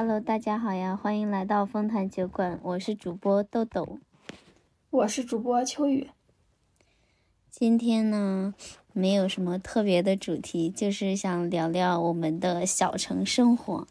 [0.00, 3.98] Hello，大家好呀，欢迎来到丰潭酒馆，我是主播豆豆，
[4.90, 6.06] 我是主播秋雨。
[7.50, 8.54] 今天呢，
[8.92, 13.88] 没有什么特别的主题，就是想聊聊我们的小城生活。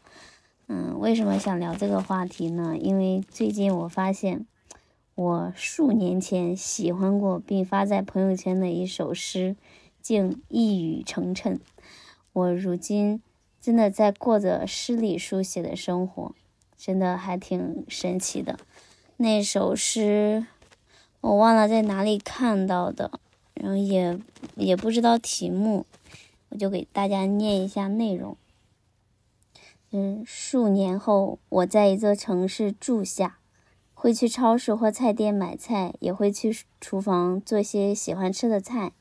[0.68, 2.74] 嗯，为什么想聊这个话题呢？
[2.78, 4.46] 因为最近我发现，
[5.14, 9.56] 我数年前喜欢过并发在朋友圈的一首诗，
[10.00, 11.58] 竟一语成谶。
[12.32, 13.20] 我如今。
[13.68, 16.34] 真的在过着诗里书写的生活，
[16.78, 18.58] 真的还挺神奇的。
[19.18, 20.46] 那首诗
[21.20, 23.20] 我忘了在哪里看到的，
[23.52, 24.18] 然后也
[24.54, 25.84] 也不知道题目，
[26.48, 28.38] 我就给大家念一下内容。
[29.90, 33.36] 嗯，数年后，我在一座城市住下，
[33.92, 38.92] 会去超市或菜店买菜，也会去厨房做些喜欢吃的菜。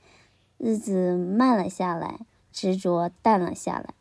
[0.58, 2.20] 日子慢了下来，
[2.52, 3.94] 执着淡了下来。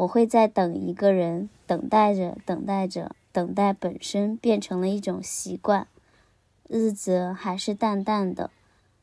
[0.00, 5.86] 我会在等一个人，等待着，等待着，等待本身变成了一种习惯。
[6.68, 8.50] 日子还是淡淡的。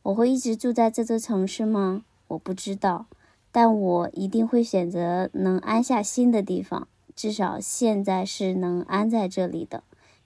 [0.02, 2.04] 我会一直住在这座城市吗？
[2.30, 3.06] 我不知道，
[3.52, 6.88] 但我一定会选择能安下心的地方。
[7.16, 9.84] 至少现在是能安在这里的。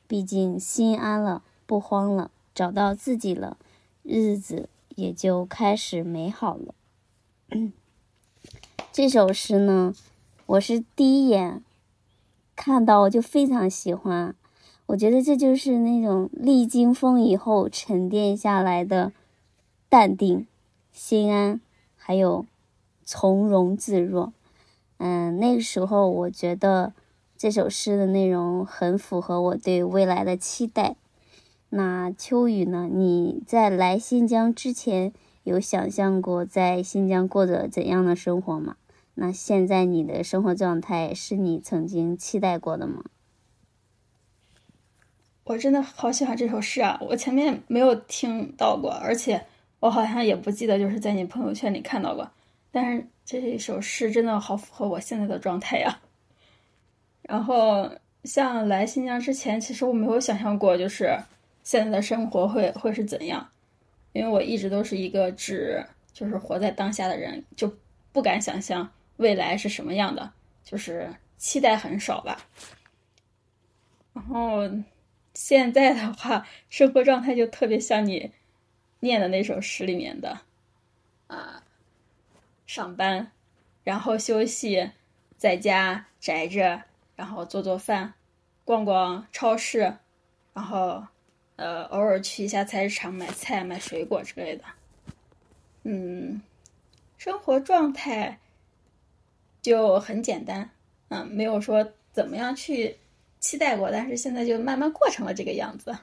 [0.08, 3.58] 毕竟心安了，不慌了，找到自己了，
[4.04, 6.74] 日子也就开始美好了。
[8.94, 9.94] 这首诗呢？
[10.52, 11.64] 我是第一眼
[12.58, 14.36] 看到我就非常喜欢，
[14.88, 19.14] 我觉得这就是那种历经风雨后沉淀下来的
[19.88, 20.46] 淡定、
[20.92, 21.62] 心安，
[21.96, 22.46] 还有
[23.06, 24.34] 从容自若。
[24.98, 26.92] 嗯，那个时候我觉得
[27.38, 30.98] 这首诗的内容很符合我对未来的期待。
[31.70, 32.90] 那秋雨呢？
[32.92, 35.14] 你在来新疆之前
[35.44, 38.76] 有想象过在新疆过着怎样的生活吗？
[39.16, 43.04] 那现在你的生活状态是你曾经期待过的吗？
[45.44, 46.98] 我真的好喜欢这首诗啊！
[47.02, 49.44] 我前面没有听到过，而且
[49.80, 52.32] 我好像也不记得就是在你朋友圈里看到过。
[52.72, 56.00] 但是这一首诗真的好符合我现在的状态呀。
[57.24, 57.92] 然后
[58.24, 61.20] 像来新疆之前，其实我没有想象过就是
[61.64, 63.46] 现在的生活会会是怎样，
[64.14, 65.84] 因为我一直都是一个只
[66.14, 67.72] 就是活在当下的人，就
[68.14, 68.90] 不敢想象。
[69.22, 70.34] 未来是什么样的？
[70.64, 72.38] 就是期待很少吧。
[74.14, 74.70] 然后
[75.34, 78.32] 现在的话，生活状态就特别像你
[79.00, 80.38] 念的那首诗里面的
[81.28, 81.64] 啊，
[82.66, 83.32] 上班，
[83.84, 84.92] 然后休息，
[85.38, 86.82] 在家宅着，
[87.16, 88.14] 然后做做饭，
[88.66, 89.98] 逛逛超市，
[90.54, 91.06] 然后
[91.56, 94.64] 呃偶尔去一下菜市场买菜买水果之类的。
[95.84, 96.42] 嗯，
[97.18, 98.38] 生活状态。
[99.62, 100.72] 就很简单，
[101.10, 102.98] 嗯，没有说怎么样去
[103.40, 105.96] 期待过，但是现在就慢慢过成了这个样子。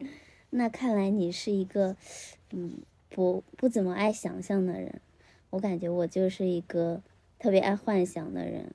[0.50, 1.96] 那看来你是一个，
[2.50, 5.00] 嗯，不不怎么爱想象的人。
[5.48, 7.02] 我感觉我就是一个
[7.38, 8.74] 特别爱幻想的人，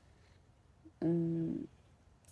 [1.01, 1.67] 嗯，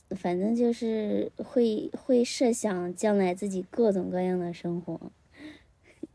[0.09, 5.00] 反正就是会会设想将来自己各种各样的生活。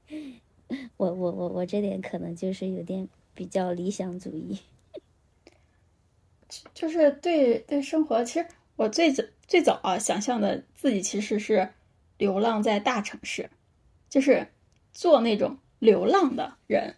[0.97, 3.09] 我我我我这点可能就是有点。
[3.41, 4.59] 比较理想主义，
[6.75, 8.23] 就是对对生活。
[8.23, 8.47] 其实
[8.77, 11.67] 我最早最早啊，想象的自己其实是
[12.19, 13.49] 流浪在大城市，
[14.11, 14.47] 就是
[14.93, 16.95] 做那种流浪的人，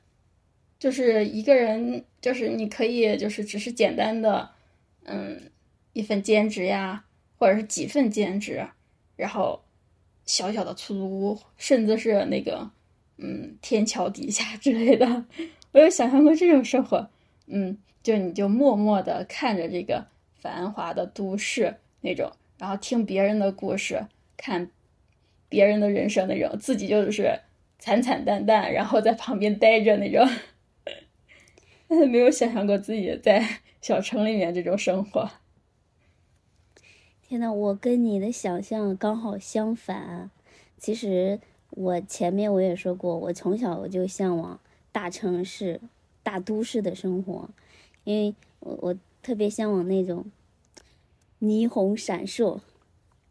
[0.80, 4.50] 就是一个人，就是你可以就是只是简单的，
[5.04, 5.48] 嗯，
[5.92, 7.04] 一份兼职呀，
[7.38, 8.66] 或者是几份兼职，
[9.14, 9.62] 然后
[10.26, 12.68] 小小的出租屋，甚至是那个
[13.18, 15.24] 嗯天桥底下之类的。
[15.72, 17.08] 我有想象过这种生活，
[17.46, 20.06] 嗯，就你就默默的看着这个
[20.40, 24.06] 繁华的都市那种，然后听别人的故事，
[24.36, 24.70] 看
[25.48, 27.40] 别人的人生那种，自己就是
[27.78, 30.28] 惨惨淡淡，然后在旁边待着那种。
[32.10, 33.46] 没有想象过自己在
[33.82, 35.30] 小城里面这种生活。
[37.20, 40.30] 天呐，我跟你的想象刚好相反。
[40.78, 41.38] 其实
[41.68, 44.58] 我前面我也说过，我从小我就向往。
[44.92, 45.80] 大城市、
[46.22, 47.48] 大都市的生活，
[48.04, 50.26] 因为我我特别向往那种
[51.40, 52.60] 霓虹闪烁、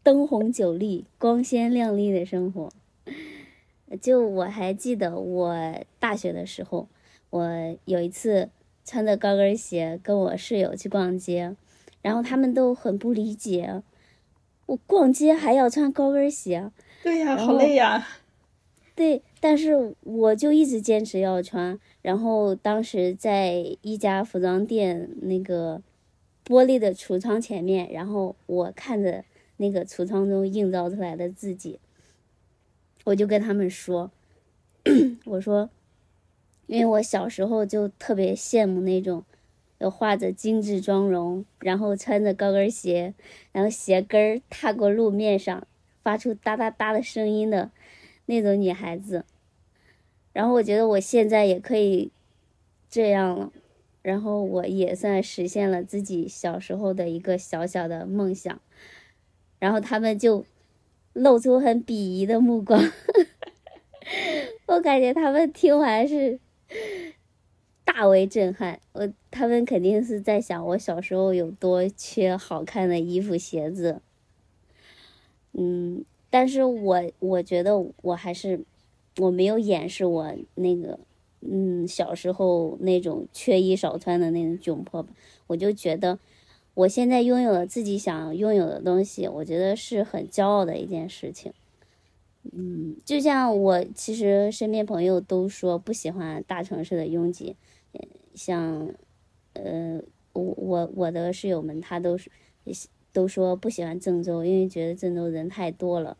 [0.02, 2.70] 灯红酒绿、光鲜亮丽的生活。
[4.00, 6.88] 就我还记得我大学的时候，
[7.30, 8.48] 我有一次
[8.84, 11.54] 穿着高跟鞋跟我室友去逛街，
[12.00, 13.82] 然后他们都很不理解，
[14.66, 16.70] 我逛街还要穿高跟鞋。
[17.02, 18.06] 对呀，好累呀。
[19.02, 21.76] 对，但是我就一直坚持要穿。
[22.02, 25.82] 然后当时在一家服装店，那个
[26.46, 29.24] 玻璃的橱窗前面，然后我看着
[29.56, 31.80] 那个橱窗中映照出来的自己，
[33.02, 34.12] 我就跟他们说，
[35.26, 35.68] 我说，
[36.68, 39.24] 因为我小时候就特别羡慕那种，
[39.90, 43.14] 画着精致妆容，然后穿着高跟鞋，
[43.50, 45.66] 然后鞋跟儿踏过路面上
[46.04, 47.72] 发出哒哒哒的声音的
[48.26, 49.24] 那种女孩子。
[50.32, 52.10] 然后我觉得我现在也可以
[52.88, 53.52] 这样了。
[54.02, 58.60] 然后我也算实现了自己小时候的一个小小的梦想，
[59.60, 60.44] 然后他们就
[61.12, 62.82] 露出很鄙夷的目光，
[64.66, 66.40] 我感觉他们听完是
[67.84, 68.80] 大为震撼。
[68.92, 74.02] 我他们肯定是在想我小时候有多缺好看的衣服鞋子，
[75.52, 78.64] 嗯，但是我我觉得我还是
[79.18, 80.98] 我没有掩饰我那个。
[81.44, 85.12] 嗯，小时候那种缺衣少穿的那种窘迫吧，
[85.48, 86.16] 我就觉得
[86.74, 91.52] 我现在拥有了自己想拥有的东西，我觉得是很骄傲的一件事情。
[92.52, 97.56] 嗯，就像我其实身边朋友都说不喜欢大城市的拥挤，
[98.36, 98.90] 像
[99.54, 100.00] 呃
[100.34, 102.30] 我我我的室友们他都是
[103.12, 106.16] 都说不喜欢郑州，因为觉得郑州人太多了。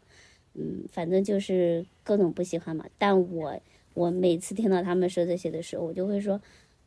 [0.55, 3.61] 嗯，反正就是各种不喜欢嘛，但我。
[3.95, 6.41] 我每次听到他们说这些的时候，我就会说，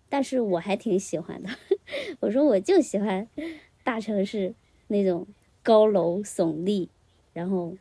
[0.10, 1.50] 但是我还挺喜欢的。
[2.20, 3.28] 我说我就喜欢
[3.84, 4.56] 大城市
[4.88, 5.28] 那种
[5.62, 6.90] 高楼耸立，
[7.32, 7.78] 然后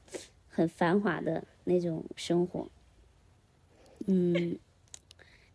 [0.50, 2.68] 很繁华的那种生活。
[4.06, 4.58] 嗯，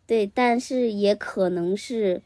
[0.04, 2.22] 对，但是也可能是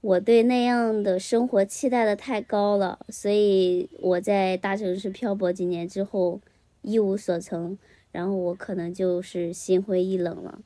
[0.00, 6.40] 我对那样的生活期待的太高了，所以我在大城市漂泊几年之后
[6.86, 7.76] 一无所成，
[8.12, 10.62] 然后我可能就是心灰意冷了。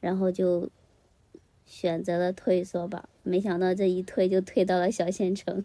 [0.00, 0.70] 然后就
[1.66, 5.64] 选择了退缩吧，没想到这一退就退到了小县城，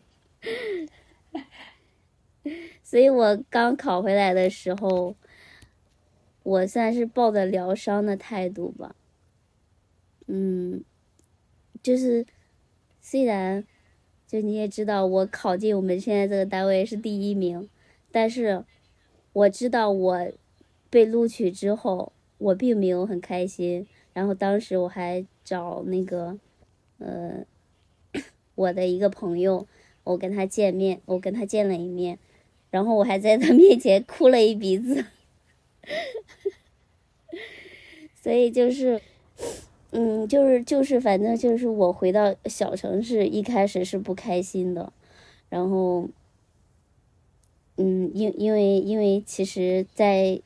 [2.81, 5.15] 所以我刚考回来的时候，
[6.41, 8.95] 我算是抱着疗伤的态度吧，
[10.25, 10.83] 嗯，
[11.83, 12.25] 就是
[12.99, 13.63] 虽然
[14.25, 17.69] 就你也知道我考进我们现在这个单位是第一名，
[18.11, 18.65] 但是
[19.33, 20.31] 我知道我
[20.89, 23.85] 被录取之后，我并没有很开心。
[24.13, 26.37] 然后当时我还找那个，
[26.99, 27.43] 呃，
[28.53, 29.65] 我的一个朋友，
[30.03, 32.19] 我跟他见面，我跟他见了一面，
[32.69, 35.03] 然后我还在他面前哭了一鼻子，
[38.21, 39.01] 所以就是，
[39.89, 44.93] 嗯，就是就是，反正就是我回到小城市，一开始是不开心的，
[45.49, 46.07] 然后，
[47.77, 50.41] 嗯，因因为因为其实在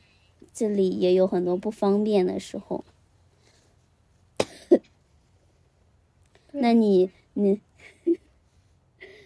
[0.54, 2.84] 这里也有很多不方便的时候。
[6.52, 7.62] 那你你，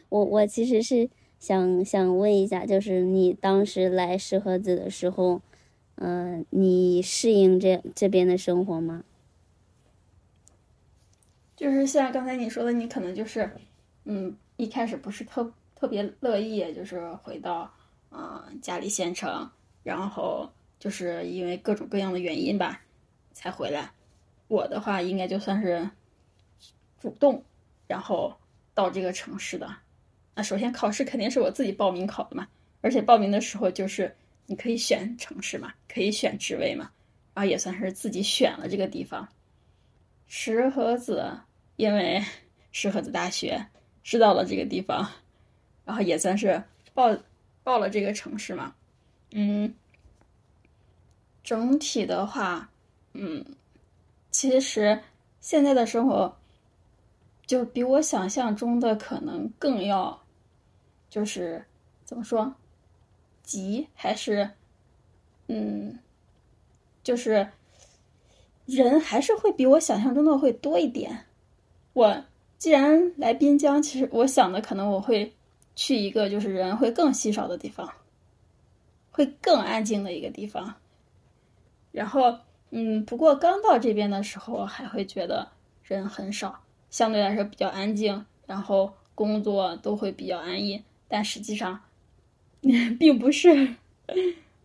[0.10, 1.10] 我我其实是
[1.40, 5.42] 想想问一下，就是你当时来石河子的时候，
[5.96, 9.06] 嗯，你适应这这边的生活吗？
[11.56, 13.50] 就是像刚才你说的，你可能就是，
[14.04, 17.72] 嗯，一开始不是特特别乐意，就是回到
[18.12, 19.50] 嗯家里县城，
[19.84, 22.82] 然后就是因为各种各样的原因吧，
[23.34, 23.92] 才回来。
[24.48, 25.90] 我的话，应该就算是。
[27.02, 27.44] 主动，
[27.88, 28.32] 然后
[28.76, 29.76] 到这个城市的，
[30.36, 32.48] 那首先考试肯定是我自己报名考的嘛，
[32.82, 36.92] 而且报名的时候就是你可以选城市嘛，可以选职位嘛，
[37.34, 39.28] 然后也算是自己选了这个地方。
[40.28, 41.36] 石河子，
[41.76, 42.24] 因为
[42.72, 43.66] 石河子大学
[44.04, 45.10] 知道了这个地方，
[45.84, 47.18] 然后也算是报
[47.64, 48.76] 报了这个城市嘛，
[49.32, 49.74] 嗯，
[51.44, 52.70] 整体的话，
[53.14, 53.46] 嗯，
[54.30, 55.02] 其实
[55.40, 56.38] 现在的生活。
[57.48, 60.22] 就比我想象中的可能更要，
[61.10, 61.66] 就是
[62.06, 62.56] 怎么说，
[63.44, 64.52] 急还是，
[65.48, 66.00] 嗯，
[67.04, 67.50] 就是
[68.66, 71.26] 人还是会比我想象中的会多一点。
[71.92, 72.24] 我
[72.58, 75.36] 既然来滨江，其实我想的可能我会
[75.76, 77.92] 去一个就是人会更稀少的地方，
[79.12, 80.76] 会更安静的一个地方。
[81.92, 82.38] 然后，
[82.70, 85.48] 嗯，不过刚到这边的时候，还会觉得
[85.84, 86.60] 人很少。
[86.90, 91.80] 相对来说比较安静，然后工作都会比较安逸，但实际上
[93.00, 93.76] 并不是。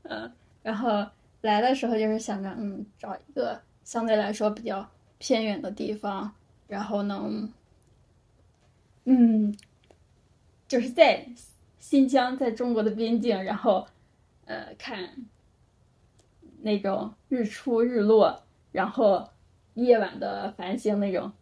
[0.02, 0.32] 嗯，
[0.62, 1.06] 然后
[1.40, 6.32] 来的时候就是想着，嗯，找一个相对来说比较偏远的地方，
[6.66, 7.48] 然后能，
[9.04, 9.56] 嗯，
[10.68, 11.26] 就是在
[11.78, 13.86] 新疆，在中国的边境，然后
[14.44, 15.08] 呃看
[16.62, 18.42] 那种日出日落，
[18.72, 19.28] 然后
[19.74, 21.32] 夜晚的繁星那种。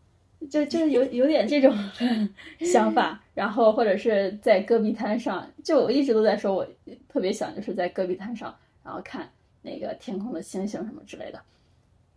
[0.50, 1.74] 就就是有有点这种
[2.60, 6.68] 想法，然后或者是在戈壁滩上，就我一直都在说，我
[7.08, 8.54] 特别想就是在戈壁滩上，
[8.84, 9.26] 然后看
[9.62, 11.40] 那个天空的星星什么之类的，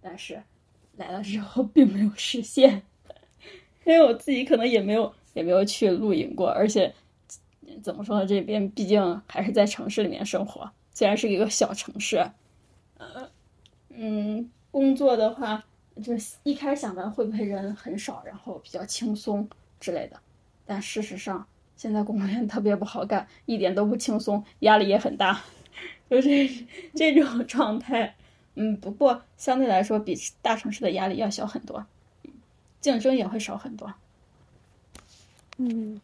[0.02, 0.44] 但是
[0.98, 2.82] 来了之后并没有实现，
[3.86, 6.94] 因为我自己可能也没有也没有去露营过，而且
[7.84, 12.30] 怎么说呢，这边毕竟还是在城市里面生活，虽然是一个小城市，
[12.98, 13.30] 呃，
[13.90, 15.64] 嗯，工作的话。
[15.98, 16.14] 就
[16.44, 20.20] 一开始想的会不会人很少，然后比较轻松之类的，
[20.64, 21.44] 但事实上
[21.76, 25.42] 现在公务员特别不好干，一点都不轻松，压力也很大，
[26.08, 26.48] 就是
[26.94, 28.14] 这种状态。
[28.54, 31.84] 嗯，不过相对来说比大城市的压力要小很多，
[32.80, 33.92] 竞争也会少很多。
[35.58, 36.00] 嗯，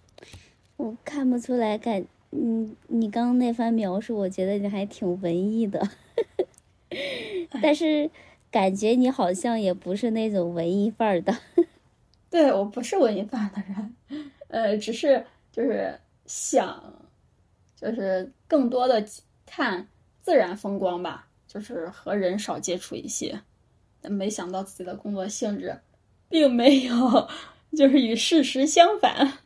[0.77, 5.88] 我看不出来，感嗯，你刚刚那番描述，我觉得你还挺文艺的，
[7.62, 8.10] 但是。
[8.53, 11.36] 感觉你好像也不是那种文艺范儿的，
[12.29, 13.95] 对我不是文艺范儿的人，
[14.48, 16.93] 呃，只是就是想，
[17.75, 19.03] 就是更多的
[19.43, 19.88] 看
[20.22, 23.41] 自然风光吧，就是和人少接触一些。
[24.03, 25.75] 没想到自己的工作性质，
[26.29, 27.27] 并没有
[27.75, 29.39] 就是与事实相反。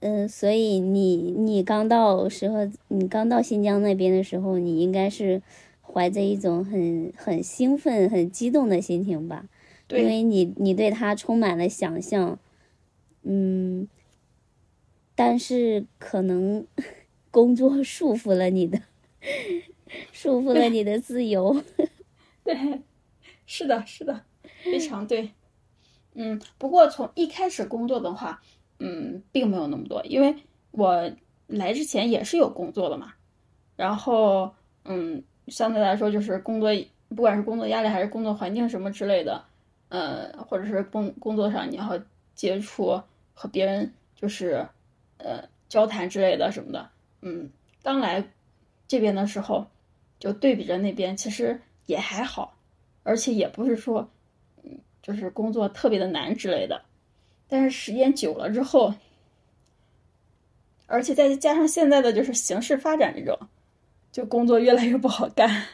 [0.00, 5.42] 嗯，所以你你刚到时候，你刚到新疆那边的时候，你应该是。
[5.88, 9.48] 怀着一种很很兴奋、很激动的心情吧，
[9.88, 12.38] 因为你你对他充满了想象，
[13.22, 13.88] 嗯，
[15.14, 16.66] 但是可能
[17.30, 18.82] 工作 束缚了你的，
[20.12, 21.62] 束缚了你的自由。
[22.44, 22.82] 对，
[23.46, 24.22] 是的，是的，
[24.64, 25.30] 非常对。
[26.12, 28.42] 嗯，不过从一开始工作的话，
[28.78, 30.34] 嗯，并没有那么多，因为
[30.70, 31.10] 我
[31.46, 33.14] 来之前也是有工作的嘛，
[33.76, 34.54] 然后
[34.84, 35.22] 嗯。
[35.48, 36.72] 相对来说，就是工作，
[37.10, 39.44] 不管是工作压力还是工作环境什么之类的，
[39.90, 41.96] 呃，或者是工工作上你要
[42.34, 43.00] 接触
[43.32, 44.66] 和别人就是
[45.18, 46.90] 呃交谈之类的什么的，
[47.20, 47.48] 嗯，
[47.84, 48.28] 刚来
[48.88, 49.64] 这边的时候，
[50.18, 52.52] 就对比着那边，其实也还好，
[53.04, 54.10] 而且也不是说，
[54.64, 56.82] 嗯，就是工作特别的难之类的，
[57.48, 58.94] 但是时间久了之后，
[60.86, 63.38] 而且再加上现在的就是形势发展这种。
[64.12, 65.66] 就工作越来越不好干，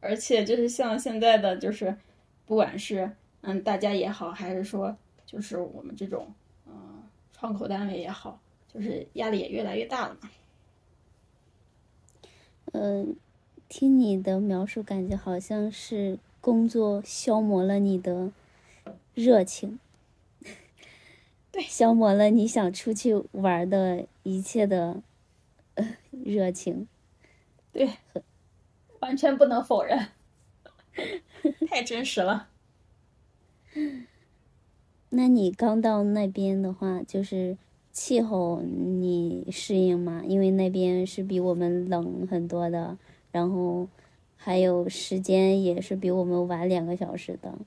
[0.00, 1.96] 而且就是像现在的，就是
[2.44, 3.10] 不管是
[3.40, 6.30] 嗯大家也好，还是说就是我们这种
[6.66, 10.30] 嗯窗口单位也好，就是压力也越来越大了嘛。
[12.72, 13.16] 嗯，
[13.66, 18.30] 听你的描述，感觉好像是工作消磨了你的
[19.14, 19.78] 热情，
[21.50, 25.02] 对， 消磨了你想出去玩的一切的。
[26.10, 26.86] 热情，
[27.72, 27.88] 对，
[29.00, 30.08] 完全不能否认，
[31.66, 32.50] 太真实了。
[35.08, 37.56] 那你刚到那边的话，就是
[37.90, 40.22] 气候你适应吗？
[40.26, 42.98] 因为那边是比我们冷很多的，
[43.32, 43.88] 然后
[44.36, 47.58] 还有时间也是比我们晚两个小时的。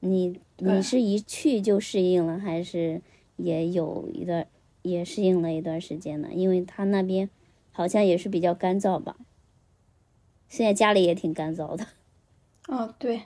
[0.00, 3.00] 你你是一去就适应了，还是
[3.36, 4.46] 也有一段？
[4.82, 7.28] 也适应了一段时间呢，因为他那边
[7.70, 9.14] 好像也是比较干燥吧。
[10.48, 11.86] 现在家里也挺干燥的。
[12.66, 13.24] 哦，对。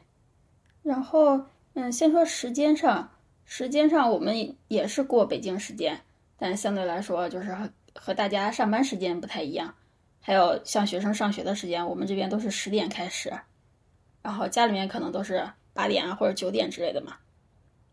[0.82, 1.42] 然后，
[1.74, 3.12] 嗯，先说时间上，
[3.44, 6.00] 时间上我们也是过北京时间，
[6.36, 9.76] 但相对来说就是和和大家上班时间不太一样。
[10.20, 13.32] 还有像学生上学的时间，我们这边都是十点开始，
[14.22, 17.16] 然后家里面可能都是八点啊或者九点之类的嘛。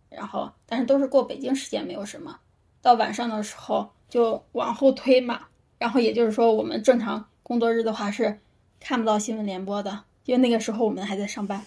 [0.09, 2.39] 然后，但是都是过北京时间，没有什么。
[2.81, 5.41] 到晚上的时候就往后推嘛，
[5.77, 8.39] 然后也就是说，我们正常工作日的话是
[8.79, 11.65] 看不到新闻联播的，因为那个时候我们还在上班。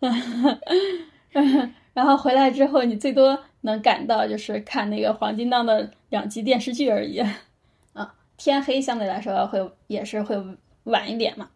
[1.92, 7.18] 然后回来之后，你最多能赶到就是看那个黄金档的两集电视剧而已。
[7.92, 10.42] 啊，天黑相对来说会也是会
[10.84, 11.50] 晚一点嘛。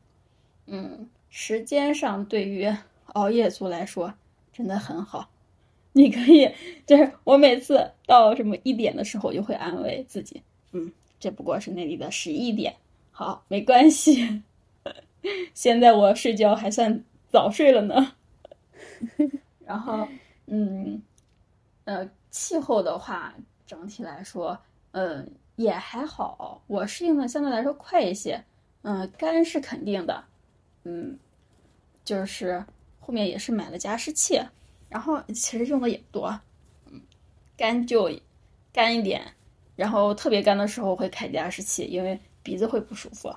[0.67, 2.75] 嗯，时间上对于
[3.15, 4.13] 熬夜族来说
[4.53, 5.29] 真的很好。
[5.93, 6.51] 你可以，
[6.87, 10.43] 就是我每次到什么一点的时候，就会安慰自己，
[10.73, 10.91] 嗯，
[11.21, 12.75] 这不过是那里的十一点，
[13.11, 14.43] 好，没关系。
[15.55, 18.15] 现在我睡觉还算早睡了呢。
[19.67, 20.09] 然后，
[20.47, 21.01] 嗯，
[21.85, 23.35] 呃，气候的话，
[23.67, 24.59] 整体来说，
[24.93, 28.43] 嗯，也还好，我适应的相对来说快一些。
[28.83, 30.25] 嗯，干是肯定的，
[30.85, 31.17] 嗯，
[32.05, 32.65] 就是
[33.03, 34.41] 后面也是买了加湿器。
[34.89, 36.41] 然后其实用的也不多，
[36.91, 37.01] 嗯，
[37.57, 38.11] 干就
[38.75, 39.23] 干一点，
[39.75, 43.35] 然后特别干的时候会开加湿器，因为鼻子会不舒服。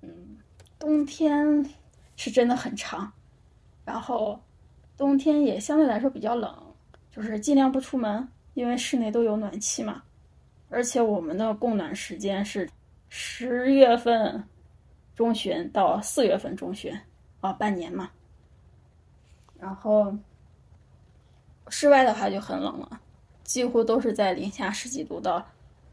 [0.00, 0.38] 嗯，
[0.78, 1.70] 冬天
[2.16, 3.12] 是真的很长，
[3.84, 4.40] 然后
[4.96, 6.74] 冬天也相对来说比较冷，
[7.14, 10.02] 就是尽量不出门，因为室内都有暖气嘛。
[10.70, 12.66] 而且我们的供暖时间是
[13.10, 14.42] 十月份
[15.14, 16.98] 中旬到四月份中旬
[17.40, 18.10] 啊，半年嘛。
[19.64, 20.14] 然后
[21.68, 23.00] 室外的话就很冷了，
[23.44, 25.42] 几乎都是在零下十几度到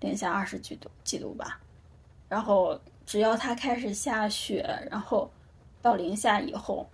[0.01, 1.57] 零下二十几度几度吧。
[2.27, 4.61] 然后只要它开始下雪，
[4.91, 5.31] 然后
[5.81, 6.85] 到零下以后，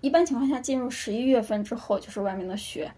[0.00, 2.90] 一般情况下进入十一月份之后，就是外面的雪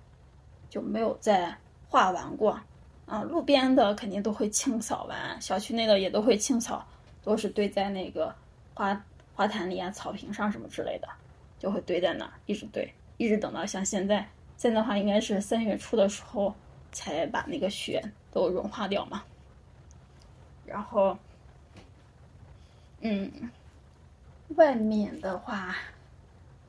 [0.70, 1.52] 就没有再
[1.88, 2.60] 化完过。
[3.06, 6.86] 啊，路边的肯定都会清扫完，小区内的也都会清扫，
[7.24, 8.32] 都是堆在那个
[8.72, 9.04] 花
[9.34, 11.08] 花坛里啊、草坪上什么之类的，
[11.58, 16.54] 就会堆在那儿，一直堆，一直等到像现在，现在的话应该是三月初的时候
[16.92, 19.22] 才把那个雪都融化掉嘛。
[20.64, 21.16] 然后，
[23.00, 23.30] 嗯，
[24.56, 25.76] 外面的话，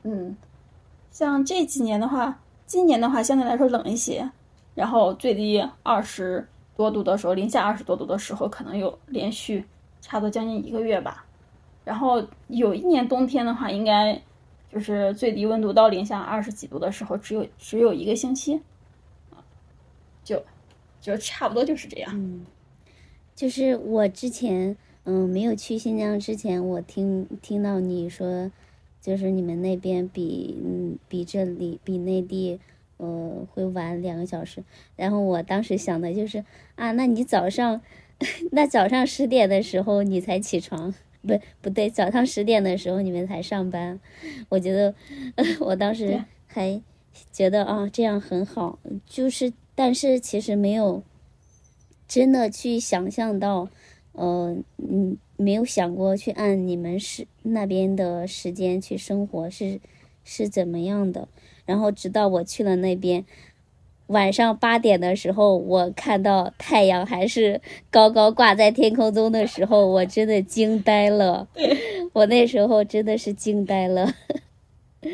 [0.03, 0.37] 嗯，
[1.11, 4.29] 像这几年的话，今年的话相对来说冷一些。
[4.75, 9.65] 然后最低二十多度的时候，零下二十多度的时候，可能有连续
[9.99, 11.25] 差不多将近一个月吧。
[11.83, 14.21] 然后有一年冬天的话，应该
[14.71, 18.61] 就是最低温度到零下二十几度的时候，只有只有一个星期，
[19.31, 19.43] 啊，
[20.23, 20.43] 就
[21.01, 22.11] 就差不多就是这样。
[22.13, 22.45] 嗯，
[23.35, 28.51] 就是我之前嗯没有去新疆之前，我听听到你说，
[29.01, 32.59] 就是你们那边比嗯比这里比内地。
[32.99, 34.63] 呃，会晚两个小时。
[34.95, 36.43] 然后我当时想的就是
[36.73, 37.79] 啊，那你早上，
[38.51, 40.91] 那早上十点的时候你才起床，
[41.27, 43.99] 不不对，早上十点的时候你们才上班。
[44.49, 44.95] 我觉得，
[45.59, 46.81] 我当时还
[47.31, 48.79] 觉得啊，这样很好。
[49.05, 51.03] 就是，但是其实没有
[52.07, 53.69] 真的去想象到，
[54.13, 59.79] 呃，嗯，没有想过去按你们是那边的时间去生活是
[60.23, 61.27] 是怎么样的。
[61.65, 63.25] 然后直到我去了那边，
[64.07, 71.47] 晚上八点的时候，我看到太阳还是高高挂在天空中的时候，我真的惊呆了。
[72.13, 74.13] 我那时候真的是惊呆了。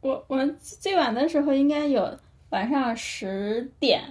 [0.00, 2.18] 我我最晚的时候应该有
[2.50, 4.02] 晚上十点，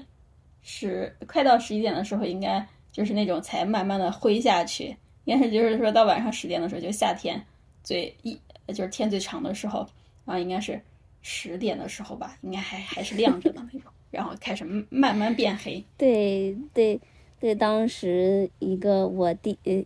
[0.61, 4.95] 十快到十一点的时候，应该就是那种才慢慢的灰下去。
[5.25, 7.41] 应该是就是说到晚上十点的时候，就夏天
[7.83, 8.39] 最一。
[8.67, 9.79] 就是天最长的时候，
[10.23, 10.81] 然后应该是
[11.21, 15.83] 十点的时候吧，应该还还是亮着的那种，然后开始慢慢变黑。
[15.97, 16.99] 对对
[17.39, 19.83] 对，当时一个我第呃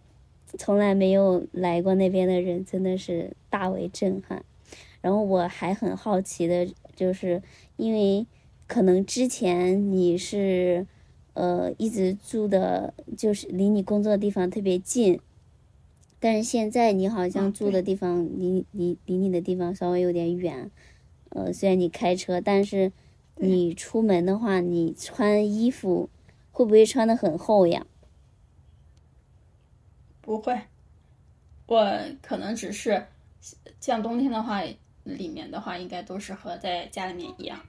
[0.57, 4.43] 从来没有来过那边的人，真的是大为震撼。
[5.01, 7.41] 然后我还很好奇的，就是
[7.77, 8.25] 因为
[8.65, 10.87] 可能之前你是
[11.33, 15.19] 呃一直住的，就是离你工作的地方特别近。
[16.19, 20.71] 但是现在你好像住的地方离离离你的地方稍微有点远，
[21.35, 22.93] 呃，虽然你开车，但是
[23.35, 26.09] 你出门的话，你穿衣服
[26.53, 27.85] 会不会穿的很厚呀？
[30.21, 30.59] 不会，
[31.67, 33.05] 我可能只是
[33.81, 34.63] 像冬天的话，
[35.03, 37.61] 里面的话应该都是和在家里面一样，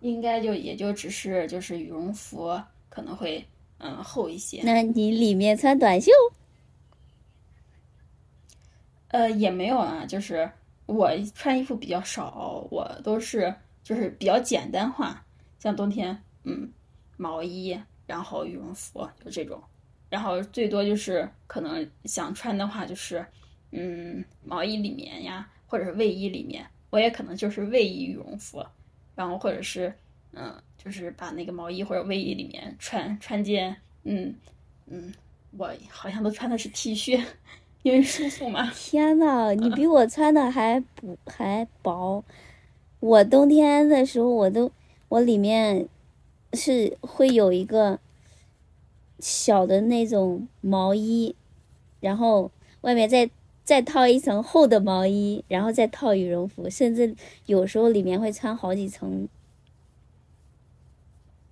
[0.00, 3.46] 应该就也就只是就是羽绒服可能会
[3.78, 4.60] 嗯厚一些。
[4.64, 6.10] 那你里面穿短袖？
[9.08, 10.50] 呃，也没有啊，就是
[10.90, 15.24] 我穿衣服比较少，我都是就是比较简单化，
[15.60, 16.68] 像冬天，嗯，
[17.16, 19.62] 毛衣，然后羽绒服就这种，
[20.08, 23.24] 然后最多就是可能想穿的话，就是
[23.70, 28.66] 嗯，毛衣里面呀，或者是卫衣里面，我也可能就是卫衣羽绒服，
[29.14, 29.94] 然后或者是
[30.32, 34.34] 嗯，就是把那个毛衣或者卫衣里面穿穿件，嗯
[34.86, 35.14] 嗯，
[35.56, 37.24] 我好像都穿的是 T 恤。
[37.82, 38.70] 因为舒服嘛！
[38.74, 42.22] 天呐，你比我穿的还不还薄。
[43.00, 44.70] 我冬天的时候，我都
[45.08, 45.88] 我里面
[46.52, 47.98] 是会有一个
[49.18, 51.34] 小的那种毛衣，
[52.00, 52.50] 然后
[52.82, 53.30] 外面再
[53.64, 57.16] 再套一层厚的毛衣，然后再套羽绒服，甚至
[57.46, 59.26] 有时候里面会穿好几层。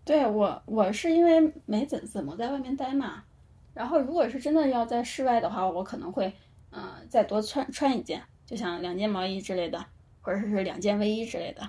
[0.05, 3.25] 对我，我是因为没怎怎么在外面待嘛。
[3.79, 6.33] 然后，如果是真的要在室外的话，我可能会，
[6.73, 9.87] 嗯，再多穿穿一件，就像两件毛衣之类的，
[10.21, 11.63] 或者是两件卫衣之类的。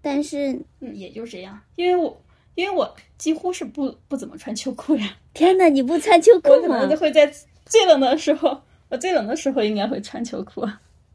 [0.00, 2.18] 但是，嗯，也就这样，因为我，
[2.54, 5.18] 因为我几乎是不不怎么穿秋裤呀。
[5.34, 6.56] 天呐，你不穿秋裤吗？
[6.56, 7.30] 我可能就会在
[7.66, 10.66] 最冷的时候，我最冷的时候应该会穿秋裤。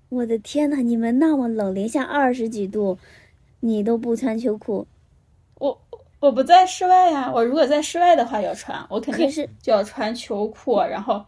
[0.10, 3.00] 我的天呐，你们那么冷，零下二十几度，
[3.62, 4.86] 你都不穿秋裤？
[6.22, 6.32] 我。
[6.32, 11.26] 不在室外呀，我如果在室外的话要穿，我肯定是就要穿秋裤，然后，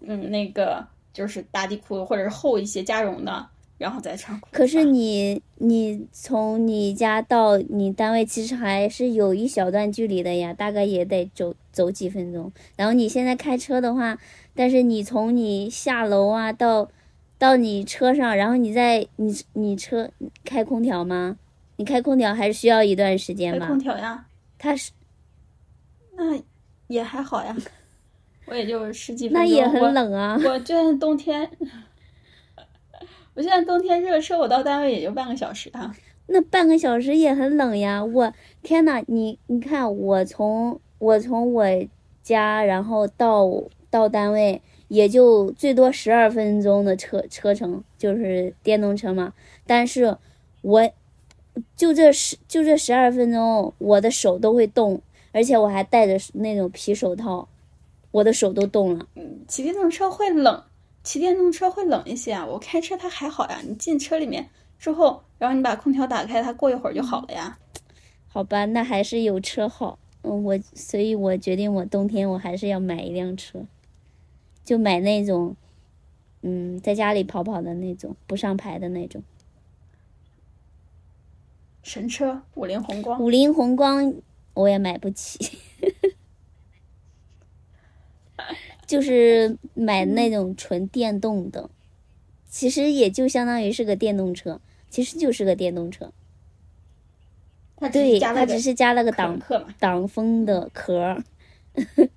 [0.00, 3.46] 嗯，那个就是打底裤或者是厚一些加绒的，
[3.78, 4.48] 然后再穿裤。
[4.52, 12.52] 可是你你从你家到你单位其实还是有一小段距离的呀，大概也得走走几分钟。
[12.76, 14.18] 然后你现在开车的话，
[14.54, 16.90] 但是你从你下楼啊到
[17.38, 20.10] 到你车上，然后你在你你车
[20.44, 21.36] 开空调吗？
[21.76, 23.78] 你开空调还是需要一段时间吧开空？
[23.78, 24.26] 调呀，
[24.62, 24.92] 它是
[26.16, 26.40] 那
[26.86, 27.56] 也还好呀，
[28.46, 29.42] 我也就十几分钟。
[29.42, 30.38] 那也很冷啊。
[30.44, 31.50] 我就算冬天，
[33.34, 35.92] 我现在冬天热车，我到单位也就半个小时啊。
[36.26, 38.04] 那半个小时也很冷呀！
[38.04, 41.66] 我天呐，你你看，我从我从我
[42.22, 43.50] 家然后到
[43.90, 49.32] 到单位，也就最多十二分钟的车车程，就是电动车嘛。
[49.66, 50.16] 但是
[50.60, 50.88] 我
[51.76, 55.00] 就这十就这十二分钟，我的手都会冻，
[55.32, 57.48] 而且我还戴着那种皮手套，
[58.10, 59.06] 我的手都冻了。
[59.46, 60.62] 骑电动车会冷，
[61.02, 62.46] 骑电动车会冷一些啊。
[62.46, 67.58] 我开车它还好呀，你进车里面之后，然后你把空调打开，它过一会儿就好了呀。
[68.28, 69.98] 好吧，那还是有车好。
[70.22, 73.66] 嗯，我所以，我决定我冬天我还是要买一辆车，
[74.64, 75.56] 就买那种，
[76.42, 79.22] 嗯，在家里跑跑的那种，不上牌的那种。
[81.82, 84.14] 神车五菱宏光，五菱宏光
[84.54, 85.58] 我也买不起，
[88.86, 91.68] 就是买那种纯电动的，
[92.48, 96.12] 其实也就相当于是个电动车，其实就是个电动车。
[97.76, 99.40] 它对，它只是加了个挡
[99.80, 101.24] 挡风的壳儿。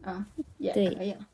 [0.00, 0.26] 啊，
[0.58, 1.28] 也对可以了。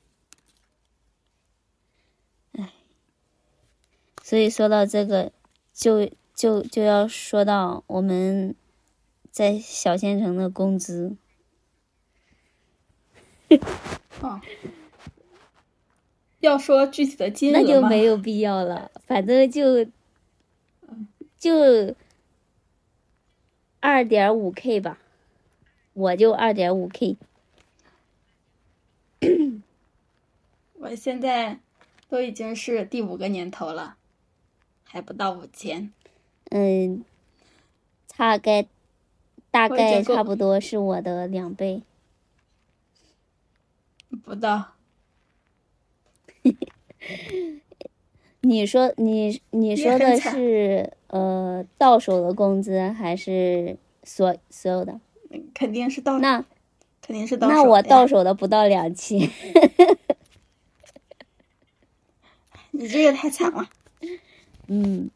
[4.23, 5.33] 所以说到这个，
[5.73, 6.09] 就
[6.41, 8.55] 就就要说到我们
[9.31, 11.15] 在小县城的工资。
[14.23, 14.41] 哦，
[16.41, 19.85] 要说具体的金额那就没有必要了，反正就
[21.37, 21.95] 就
[23.81, 24.99] 二点五 K 吧，
[25.93, 27.19] 我就二点五 K。
[30.81, 31.61] 我现在
[32.09, 33.99] 都已经是第五个年头了，
[34.85, 35.93] 还不到五千。
[36.51, 37.05] 嗯，
[38.17, 38.67] 大概
[39.51, 41.83] 大概差不多是我的两倍。
[44.25, 44.73] 不到，
[48.43, 55.01] 你说你你说的是呃到手的工资还是所所有的？
[55.55, 56.45] 肯定是到，那
[57.01, 59.21] 肯定是到那我到手的不到两千。
[62.73, 63.69] 你这个太惨了。
[64.67, 65.11] 嗯，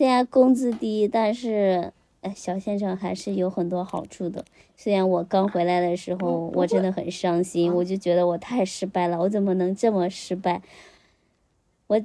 [0.00, 4.42] 虽然工资低，但是哎，小县城还是有很多好处的。
[4.74, 10.62] 虽然我刚回来的时候，我真的很伤心，啊我就觉得我太失败了，我怎么能这么失败？
[11.86, 12.00] 我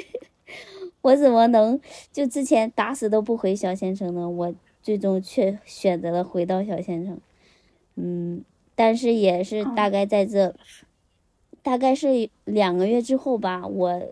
[1.02, 1.78] 我怎么能
[2.10, 4.26] 就之前打死都不回小县城呢？
[4.26, 7.20] 我最终却选择了回到小县城。
[7.96, 8.42] 嗯，
[8.74, 10.54] 但是也是哦大概在这，
[11.62, 14.10] 大概是两个月之后吧，我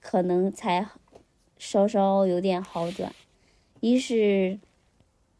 [0.00, 0.86] 可能才
[1.62, 3.14] 稍稍有点好转。
[3.78, 4.58] 一是，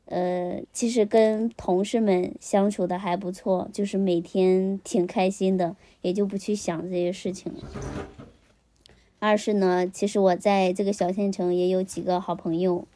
[0.04, 7.58] 呃，其实跟同事们相处的还不错，就是每天挺开心的，也就不去想这些事情了。
[9.18, 12.86] 二是呢，其实我在这个小县城也有几个好朋友，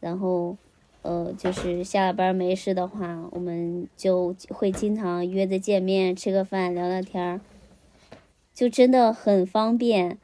[0.00, 0.56] 然后，
[1.02, 7.40] 呃，就是下了班没事的话，我们就会经常约着见面吃个饭聊聊天儿，
[8.54, 10.16] 就真的很方便。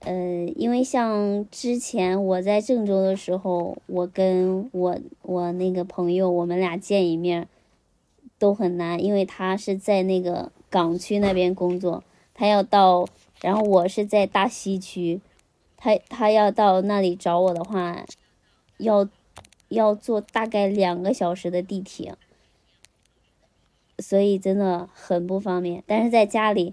[0.00, 7.46] 呃，因为像之前我在郑州的时候，我跟我我那个朋友，我们俩见一面
[8.38, 13.06] 都很难，因为他是在那个港区那边工作，他要到，
[13.42, 15.20] 然后我是在大西区，
[15.76, 18.06] 他他要到那里找我的话，
[18.78, 19.06] 要
[19.68, 22.14] 要坐大概两个小时的地铁，
[23.98, 25.84] 所以真的很不方便。
[25.86, 26.72] 但是在家里。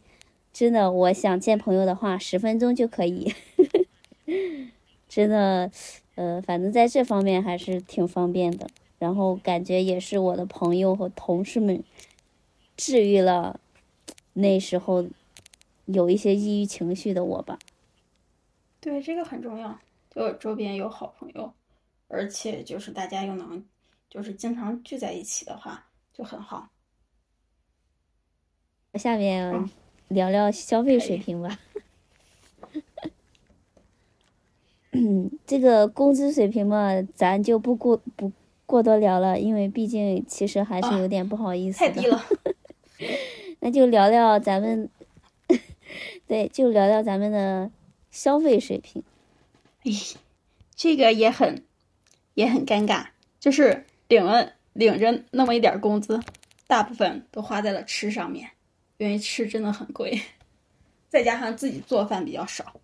[0.58, 3.32] 真的，我想见朋友的话，十分钟就可以。
[5.08, 5.70] 真的，
[6.16, 8.68] 呃，反正在这方面还是挺方便的。
[8.98, 11.84] 然后感觉也是我的朋友和同事们
[12.76, 13.60] 治愈了
[14.34, 15.06] 那时候
[15.86, 17.60] 有一些抑郁情绪的我吧。
[18.80, 19.80] 对，这个很重要。
[20.10, 21.54] 就周边有好朋友，
[22.08, 23.64] 而且就是大家又能，
[24.10, 26.68] 就是经常聚在一起的话，就很好。
[28.96, 29.70] 下面嗯
[30.08, 31.60] 聊聊消费水平吧。
[34.92, 38.32] 嗯，这个工资水平嘛，咱就不过不
[38.66, 41.92] 过多聊了，因为毕竟其实还是啊有点不好意思的。
[41.92, 42.26] 太低了，
[43.60, 44.90] 那就聊聊咱们，
[46.26, 47.70] 对，就聊聊咱们的
[48.10, 49.04] 消费水平。
[49.84, 49.92] 哎，
[50.76, 51.64] 这个也很
[52.34, 53.08] 也很尴尬，
[53.40, 56.20] 就是领了领着那么一点工资，
[56.66, 58.50] 大部分都花在了吃上面，
[58.98, 60.22] 因为吃真的很贵，
[61.10, 62.80] 再加上自己做饭比较少。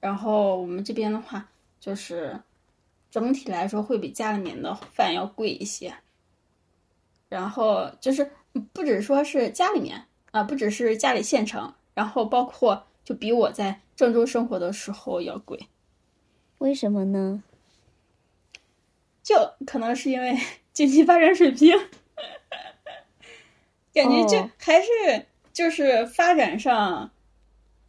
[0.00, 1.48] 然后我们这边的话，
[1.80, 2.40] 就是
[3.10, 5.94] 整体来说会比家里面的饭要贵一些。
[7.28, 8.30] 然后就是
[8.72, 15.68] 不只说是家里面啊，不只是家里县城，然后包括就比我在郑州生活的时候要贵。
[16.58, 17.42] 为什么呢？
[19.22, 19.34] 就
[19.66, 20.38] 可能是因为
[20.72, 21.74] 经济发展水平，
[23.94, 27.10] 感觉就还是就是发展上，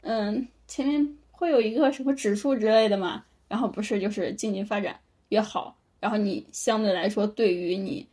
[0.01, 8.07] 嗯，前面会有一个什么指数之类的嘛，然后不是就是经济发展越好，然后你相对来说对于你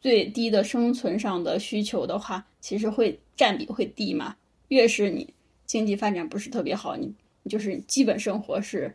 [0.00, 4.36] 最低的生存上的需求的话，其实会占比会低嘛。
[4.68, 5.34] 越是你
[5.66, 7.12] 经济发展不是特别好，你
[7.48, 8.94] 就是基本生活是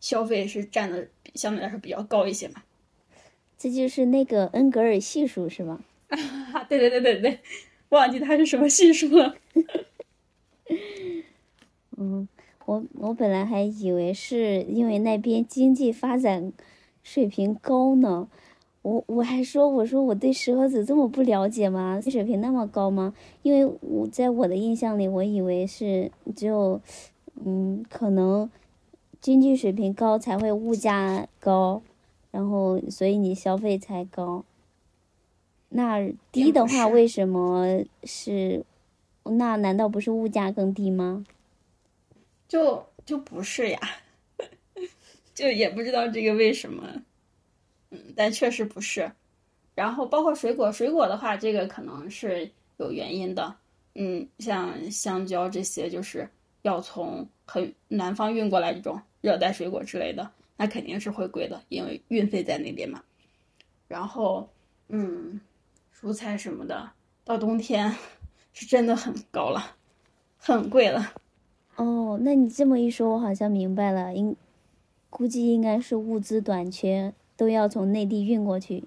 [0.00, 2.62] 消费是占的相对来说比较高一些嘛。
[3.58, 5.80] 这就是那个恩格尔系数是吗？
[6.52, 7.40] 啊，对对对对对，
[7.92, 9.36] 忘记它是什么系数了。
[11.96, 12.26] 嗯，
[12.66, 16.52] 我我本来还以为是因为那边经济发展
[17.02, 18.28] 水平高呢，
[18.80, 22.00] 我我还说我说我对石河子这么不了解吗？
[22.00, 23.14] 水平那么高吗？
[23.42, 26.80] 因为我在我的印象里，我以为是只有
[27.44, 28.50] 嗯，可能
[29.20, 31.82] 经济水平高才会物价高。
[32.30, 34.42] 然后，所以你消费才高。
[35.72, 38.64] 那低的话，为什么是？
[39.24, 41.24] 那难道不是物价更低吗？
[42.48, 43.78] 就就不是呀，
[45.32, 47.02] 就也不知道这个为什么。
[47.90, 49.10] 嗯，但确实不是。
[49.74, 53.54] 然后包括水果，水果的话，这个可能是有原因的。
[53.94, 56.28] 嗯，像香蕉这些，就是
[56.62, 60.30] 要从很南方运过来这种热带水果之类的。
[60.56, 63.02] 那肯定是会贵的，因为运费在那边嘛。
[63.88, 64.48] 然后，
[64.88, 65.40] 嗯，
[66.02, 66.90] 蔬菜什么的，
[67.24, 67.94] 到冬天
[68.52, 69.76] 是真的很高了，
[70.36, 71.14] 很贵了。
[71.76, 74.34] 哦，那你这么一说，我好像明白了，应
[75.08, 78.84] 估计应该是物资短缺，都要从内地运过去。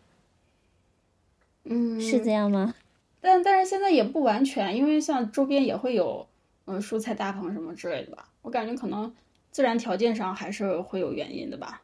[1.64, 2.76] 嗯，是这样吗？
[3.22, 6.28] 但但是现在也不完全，因为像周边也会有
[6.66, 8.28] 嗯蔬菜大棚什么之类的吧。
[8.42, 9.14] 我感觉可能。
[9.52, 11.82] 自然条件上还是会有原因的吧，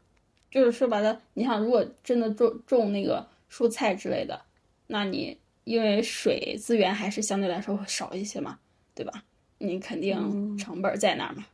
[0.49, 4.41] 就是说白了，你想，如果真的种种那个蔬菜之类的，
[4.91, 8.60] 那你因为水资源还是相对来说会少一些嘛，
[8.93, 9.23] 对吧？
[9.58, 11.45] 你肯定成本在那儿嘛。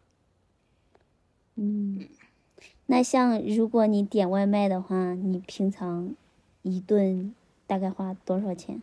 [1.56, 2.08] 嗯，
[2.88, 6.16] 那像如果你点外卖的话，你平常
[6.64, 7.36] 一顿
[7.68, 8.82] 大概花多少钱？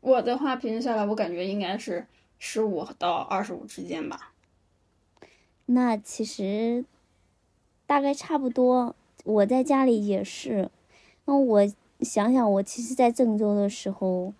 [0.00, 2.06] 我的话，平均下来，我感觉应该是
[2.38, 4.32] 十五到二十五之间吧。
[5.66, 6.84] 那其实
[7.86, 10.70] 大概差不多，我在家里也是。
[11.24, 11.66] 那我
[12.06, 14.32] 想想，我其实，在郑州的时候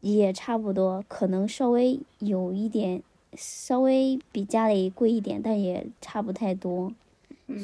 [0.00, 3.02] 也差不多，可能稍微有一点，
[3.34, 6.92] 稍微比家里贵一点，但也差不太多。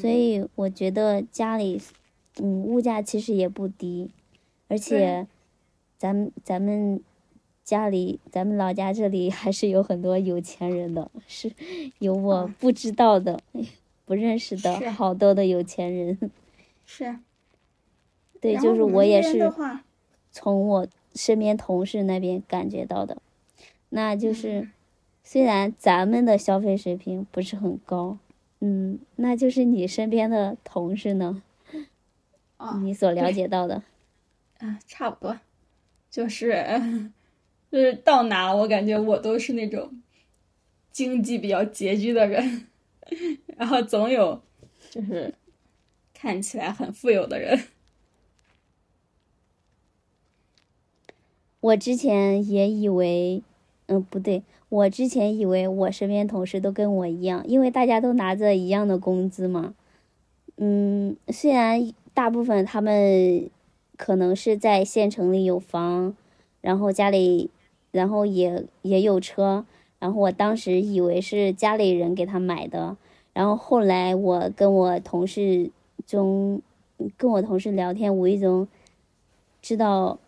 [0.01, 1.81] 所以我觉得家里，
[2.37, 4.11] 嗯，物价其实也不低，
[4.69, 5.27] 而且
[5.99, 7.03] 咱们咱们。
[7.63, 11.53] 家里，咱们老家这里还是有很多有钱人的，是
[12.01, 13.39] 有我不知道的、
[14.05, 16.19] 不认识的好多的有钱人。
[16.85, 17.21] 是。
[18.41, 19.53] 对，就是我也是
[20.31, 23.19] 从我身边同事那边感觉到的。
[23.91, 24.69] 那就是，
[25.23, 28.19] 虽然咱们的消费水平不是很高，
[28.61, 31.43] 嗯，那就是你身边的同事呢？
[32.83, 33.83] 你所了解到的。
[34.59, 35.39] 啊，差不多，
[36.11, 36.65] 就是。
[37.71, 40.03] 就是到哪，我感觉我都是那种
[40.91, 42.67] 经济比较拮据的人，
[43.57, 44.43] 然后总有
[44.91, 45.33] 就是
[46.13, 47.57] 看起来很富有的人。
[51.61, 53.43] 我之前也以为，
[53.87, 59.75] 嗯，不对，我之前以为我身边同事都跟我一样，因为大家都拿着一样的工资嘛。
[60.57, 63.49] 嗯，虽然大部分他们
[63.97, 66.17] 可能是在县城里有房，
[66.61, 67.51] 然后家里。
[67.93, 69.67] 然后也也有车，
[69.99, 72.97] 然后我当时以为是家里人给他买的，
[73.33, 75.73] 然后后来我跟我同事
[76.07, 76.63] 中，
[77.17, 78.69] 跟我同事聊天，无意中
[79.61, 80.21] 知道，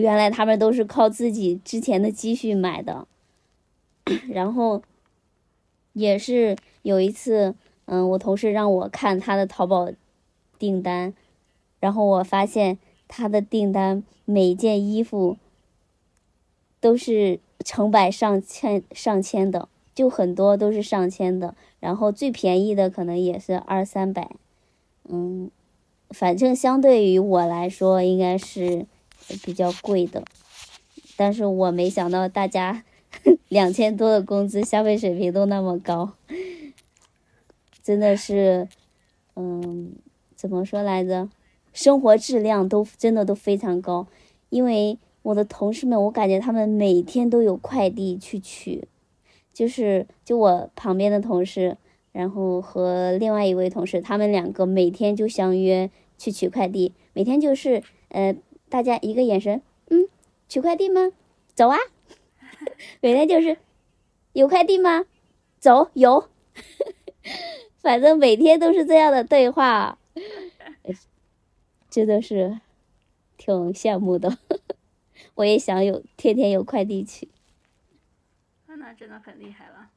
[0.00, 3.06] 原来他们都是靠自己之前的积蓄买的，
[4.32, 4.82] 然后
[5.92, 9.90] 也是有一次，嗯，我同事让我看他的淘宝
[10.58, 11.14] 订单，
[11.78, 15.36] 然后我发现他的订单每件衣服。
[16.82, 24.30] 都是成百上千上千的，就很多都是上千的，然后最便宜的可能也是二三百，
[25.06, 25.50] 嗯，
[26.08, 28.86] 反正相对于我来说应该是
[29.42, 30.22] 比较贵的，
[31.16, 32.84] 但是我没想到大家
[33.48, 36.12] 两千多的工资消费水平都那么高，
[37.82, 38.68] 真的是，
[39.36, 39.92] 嗯，
[40.34, 41.28] 怎么说来着？
[41.72, 44.06] 生活质量都真的都非常高，
[44.48, 48.88] 因为我的同事们，我感觉他们每天都有快递去取。
[49.52, 51.76] 就是就我旁边的同事，
[52.12, 58.34] 然后和另外一位同事，他们两个每天就相约去取快递，每天就是呃，
[58.70, 60.08] 大家一个眼神，嗯，
[60.48, 61.10] 取快递吗？
[61.54, 61.76] 走啊！
[63.02, 63.58] 每天就是
[64.32, 65.04] 有快递吗？
[65.58, 66.28] 走，有。
[67.82, 69.98] 反正每天都是这样的对话，
[71.90, 72.60] 真的是
[73.36, 74.38] 挺羡慕的。
[75.34, 77.28] 我也想有天天有快递取。
[78.66, 79.90] 那真的很厉害了。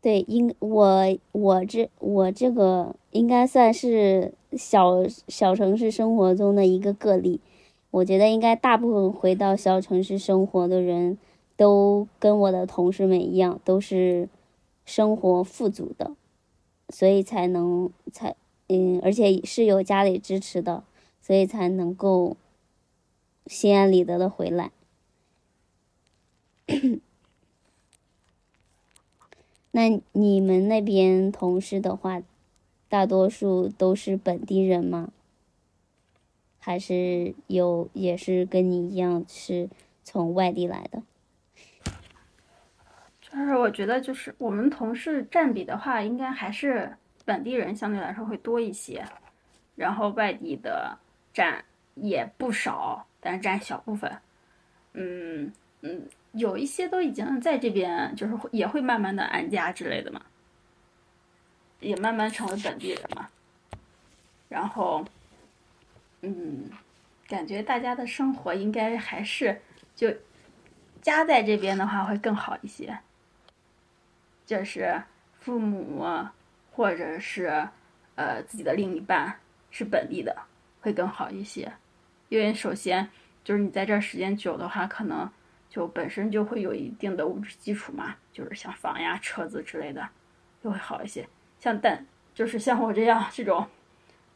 [0.00, 7.40] 对，应我我这我这个应该算是小小城市生活中的一个个例。
[7.90, 11.16] 我觉得应该大部分回到小城市生活的人
[11.56, 14.28] 都跟我的同事们一样，都是
[14.84, 16.12] 生活富足的，
[16.90, 18.36] 所以才能才
[18.68, 20.84] 嗯，而且是有家里支持的，
[21.22, 22.36] 所以才能够
[23.46, 24.72] 心安理得的回来。
[29.70, 32.22] 那你们那边同事的话，
[32.88, 35.10] 大多数都是本地人吗？
[36.58, 39.68] 还是有也是跟你一样是
[40.02, 41.02] 从外地来的？
[43.20, 49.04] 就是我觉得，就是我们同事占比的话，应该还是本地人相对来说会多一些，
[49.74, 50.98] 然后外地的
[51.32, 54.10] 占也不少，但是占小部分。
[54.94, 56.08] 嗯嗯。
[56.32, 60.20] 有一些都已经在这边，就是也会慢慢的安家之类的嘛，
[61.80, 63.28] 也慢慢成为本地人嘛。
[64.48, 65.04] 然后，
[66.20, 66.70] 嗯，
[67.26, 69.60] 感觉大家的生活应该还是
[69.94, 70.14] 就
[71.02, 72.98] 家在这边的话会更好一些，
[74.44, 75.02] 就是
[75.38, 76.04] 父母
[76.72, 77.68] 或者是
[78.14, 79.38] 呃自己的另一半
[79.70, 80.36] 是本地的
[80.80, 81.72] 会更好一些，
[82.28, 83.08] 因为首先
[83.42, 85.30] 就是你在这儿时间久的话，可能。
[85.68, 90.08] 就本身就会有一定的物质基础嘛，就是像房呀、车子之类的，
[90.62, 91.28] 就会好一些。
[91.58, 93.66] 像但就是像我这样这种，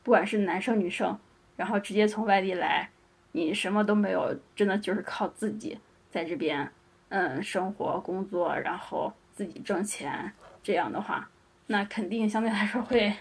[0.02, 1.18] 不管是男生女生，
[1.56, 2.88] 然后直接从外地来，
[3.32, 5.78] 你什么都没有，真的就是靠自己
[6.10, 6.70] 在这边，
[7.10, 11.28] 嗯，生活、工作，然后自己挣钱，这样的话，
[11.66, 13.12] 那肯定相对来说会，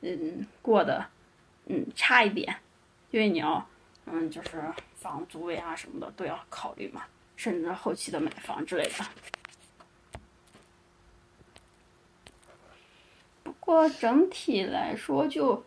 [0.00, 1.04] 嗯，过得，
[1.66, 2.54] 嗯，差一点，
[3.10, 3.66] 因为你要，
[4.06, 4.62] 嗯，就是
[4.96, 7.02] 房租呀什么的都要考虑嘛。
[7.34, 9.04] 甚至后期的买房之类的。
[13.64, 15.64] 过整体来说就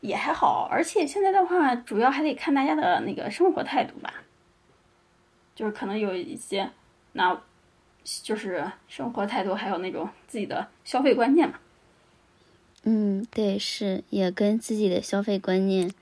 [0.00, 4.22] 也还好，而且现在的话，主要还得看大家的那个生活态度吧。
[5.56, 6.70] 就是可能有一些，
[7.12, 7.42] 那
[8.22, 11.58] 就是生活态度，还有那种自己的消费观念嘛。
[12.84, 15.92] 嗯，对，是也跟自己的消费观念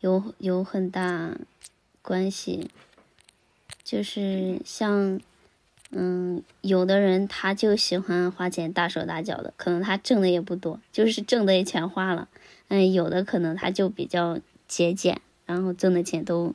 [0.00, 1.32] 有有很大
[2.00, 2.70] 关系。
[3.82, 5.18] 就是像，
[5.90, 12.28] 嗯，有的人他就喜欢花钱大手大脚的，可能他挣的也不多，就是挣的也全花了。
[12.68, 16.54] 嗯，有的可能他就比较节俭，然后挣的钱都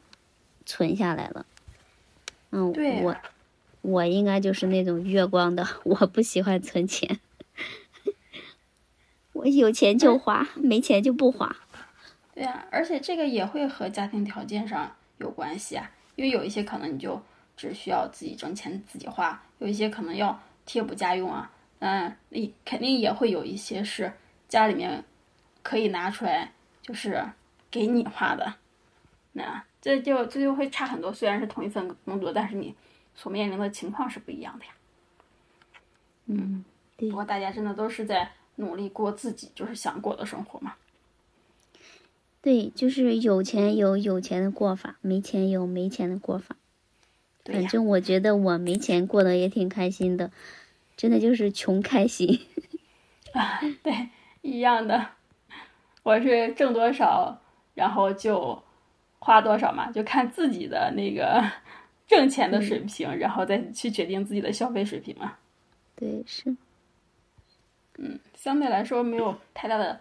[0.65, 1.45] 存下来了。
[2.51, 3.15] 嗯，我
[3.81, 7.19] 我应该就是那种月光的，我不喜欢存钱，
[9.33, 11.55] 我有钱就花，没钱就不花。
[12.35, 15.89] 对呀，而且这个也会和家庭条件上有关系啊。
[16.15, 17.19] 因为有一些可能你就
[17.55, 24.11] 只需要自己挣钱自己花，有一些可能要贴补家用啊，嗯，你肯定也会有一些是
[24.47, 25.03] 家里面
[25.61, 26.51] 可以拿出来
[26.81, 27.23] 就是
[27.69, 28.55] 给你花的，
[29.33, 31.11] 那这就这就会差很多。
[31.11, 32.73] 虽然是同一份工作，但是你
[33.15, 34.71] 所面临的情况是不一样的呀。
[36.25, 36.63] 嗯，
[36.95, 40.75] 不过大家真的都是在努力过自己就是想过的生活嘛。
[42.41, 46.55] 对，就是有钱有有钱的过法，没钱有没钱的过法。
[47.45, 50.31] 反正我觉得我没钱过得也挺开心的，
[50.95, 52.39] 真的就是穷开心。
[53.33, 54.09] 啊，对，
[54.41, 55.09] 一样的。
[56.03, 57.41] 我是挣多少，
[57.73, 58.61] 然后就
[59.19, 61.43] 花多少嘛，就看自己的那个
[62.07, 65.37] 挣钱的水平，然后再去决定自己的消费水平嘛。
[65.95, 66.55] 对，是。
[67.97, 69.99] 嗯，相对来说没有太大的。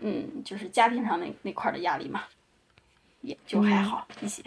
[0.00, 2.24] 嗯，就是家庭上那那块的压力嘛，
[3.20, 4.42] 也就还好一些。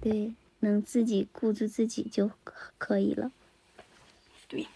[0.00, 0.32] 对，
[0.64, 2.30] 能自己顾住自己就
[2.78, 3.30] 可以了。
[4.48, 4.66] 对。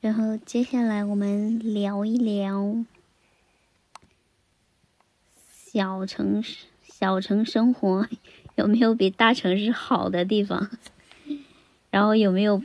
[0.00, 2.84] 然后接下来我们聊一聊
[5.50, 8.08] 小城市、小城生活
[8.54, 10.70] 有没有比大城市好的地方，
[11.90, 12.62] 然后有没有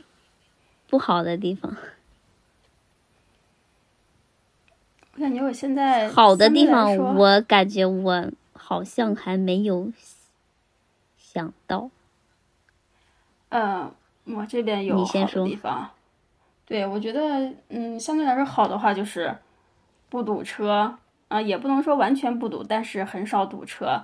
[0.88, 1.76] 不好的地方？
[5.14, 9.92] 我感觉我现在好的地方，我感觉我好像还没有
[11.18, 11.90] 想到。
[13.50, 13.92] 嗯，
[14.24, 15.90] 我这边有好的地方。
[16.64, 19.36] 对，我觉得，嗯，相对来说好的话就是
[20.08, 20.96] 不堵车，
[21.28, 24.02] 啊，也不能说完全不堵，但是很少堵车，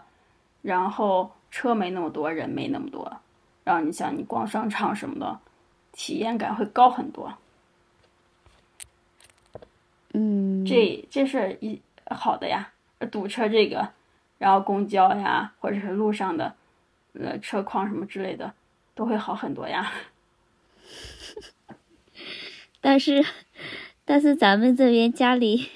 [0.60, 3.20] 然后车没那么多，人没那么多，
[3.64, 5.38] 然后你像你逛商场什么的，
[5.92, 7.32] 体验感会高很多。
[10.14, 12.72] 嗯，这这是一好的呀，
[13.10, 13.88] 堵车这个，
[14.38, 16.54] 然后公交呀，或者是路上的，
[17.14, 18.52] 呃，车况什么之类的，
[18.94, 19.92] 都会好很多呀。
[22.80, 23.24] 但是，
[24.04, 25.68] 但是咱们这边家里，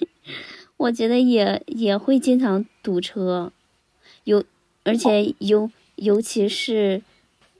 [0.76, 3.53] 我觉得也也会经常堵车，
[4.24, 4.45] 有，
[4.84, 7.03] 而且尤尤其是，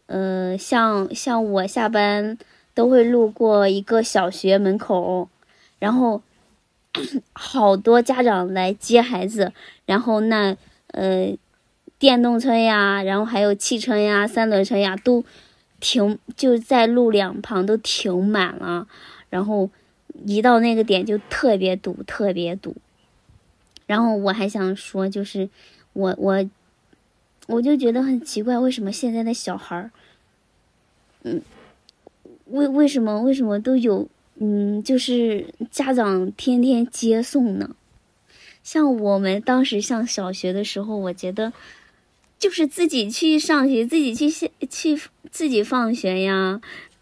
[0.07, 2.39] 呃，像像我下班
[2.73, 5.29] 都会路过一个小学门口，
[5.81, 6.23] 然后
[7.33, 9.53] 好多家长来接孩子，
[9.87, 10.57] 然后那
[10.89, 11.37] 呃，
[11.99, 15.25] 电动车呀，然后还有汽车呀、三轮车呀，都
[15.81, 18.87] 停就在路两旁都停满了。
[19.31, 19.71] 然后
[20.27, 22.77] 一到那个点就特别堵，特别堵。
[23.87, 25.49] 然后我还想说，就是
[25.95, 26.51] 我我
[27.47, 29.91] 我就觉得很奇怪，为什么现在的小孩儿，
[31.23, 31.41] 嗯，
[32.47, 34.07] 为为什么为什么都有
[34.45, 37.77] 嗯，就是家长天天接送呢？
[38.65, 41.53] 像我们当时上小学的时候，我觉得
[42.41, 44.29] 就是自己去上学，自己去
[44.69, 46.61] 去自己放学呀。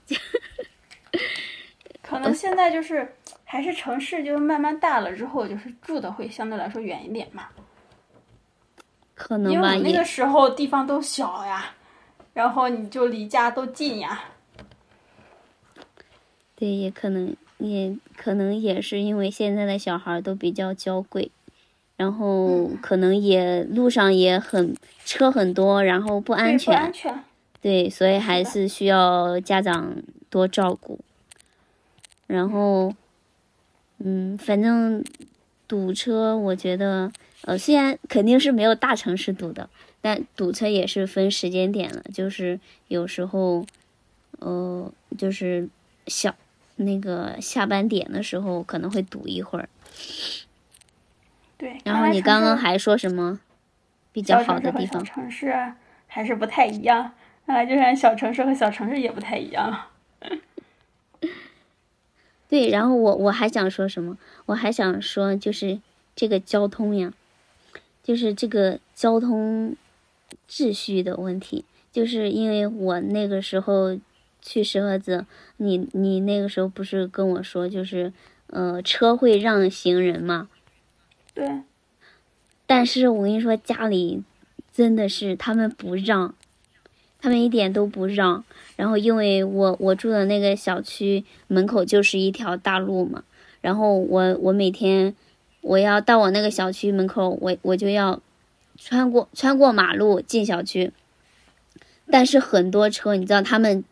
[2.03, 3.11] 可能现在就是
[3.43, 7.49] 还是城市，就是慢慢大了之后，就是住的会相对来说远一点嘛。
[9.15, 11.75] 可能吧，因为那个时候地方都小呀，
[12.35, 14.23] 然后你就离家都近呀。
[16.61, 21.31] 对，也可能，也可能也是因为现在的小孩都比较娇贵，
[21.97, 26.75] 然后可能也路上也很车很多，然后不安全。
[26.75, 27.25] 不安全。
[27.63, 29.97] 对，所以还是需要家长
[30.29, 31.01] 多照顾。
[32.27, 32.95] 然后，
[33.99, 35.03] 嗯，反正
[35.67, 37.11] 堵车，我觉得，
[37.43, 39.69] 呃，虽然肯定是没有大城市堵的，
[40.03, 42.03] 但堵车也是分时间点了。
[42.15, 43.65] 就是有时候，
[44.39, 45.69] 呃，就是
[46.07, 46.35] 小
[46.85, 49.69] 那个下班点的时候可能会堵一会儿。
[51.57, 51.79] 对。
[51.85, 53.41] 然后你刚刚还说什么
[54.13, 55.03] 比较好的地方？
[55.05, 55.55] 城市
[56.07, 57.13] 还是不太一样。
[57.47, 59.87] 看来就是小城市和小城市也不太一样。
[62.49, 64.19] 对，然后我我还想说什么？
[64.47, 65.81] 我还想说，就是
[66.17, 67.13] 这个交通呀，
[68.03, 69.77] 就是这个交通
[70.49, 71.65] 秩序的问题。
[71.93, 73.99] 就是因为我那个时候
[74.41, 75.27] 去石河子，
[75.57, 78.13] 你你那个时候不是跟我说，就是
[78.49, 80.49] 呃车会让行人嘛？
[81.35, 81.63] 对。
[82.67, 84.23] 但是我跟你说，家里
[84.73, 86.35] 真的是他们不让。
[87.23, 88.43] 他们一点都不让，
[88.77, 93.25] 然后因为我我住的那个小区门口就是一条大路嘛，
[93.61, 95.15] 然后我我每天
[95.61, 98.23] 我要到我那个小区门口，我我就要
[98.79, 100.93] 穿过穿过马路进小区，
[102.11, 103.85] 但是很多车你知道他们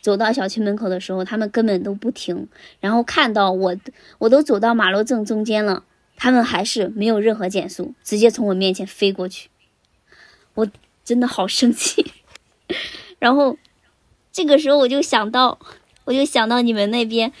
[0.00, 2.48] 走到小区门口的时候，他们根本都不停，
[2.80, 3.76] 然后看到我
[4.18, 5.84] 我都走到马路正中间了，
[6.16, 9.48] 他们还是没有任何减速，直接从我面前飞过去，
[10.54, 10.68] 我
[11.04, 12.12] 真的好生气。
[13.18, 13.58] 然后，
[14.32, 15.58] 这个时候我就想到，
[16.04, 17.32] 我就想到你们那边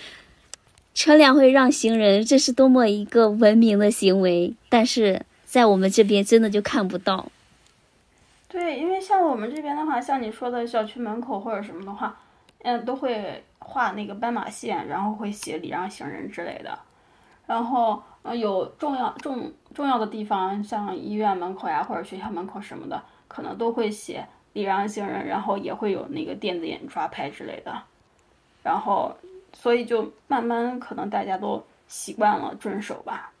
[0.92, 4.54] 车辆会让行人，这是多么一个文明的行为。
[4.68, 7.30] 但是在我们这边真的就看不到。
[8.48, 12.18] 对，因为像我们这边的话，像你说的小区门口或者什么的话，
[12.62, 16.78] 嗯，都会画那个斑马线，然后会写礼让行人之类的。
[17.46, 24.26] 然后，呃，有重要重重要的地方，像医院门口呀，或者学校门口什么的，可能都会写。
[24.52, 27.84] 礼让行人，然后也会有那个电子眼抓拍之类的，
[28.64, 29.16] 然后
[29.52, 33.32] 所以就慢慢可能大家都习惯了遵守吧。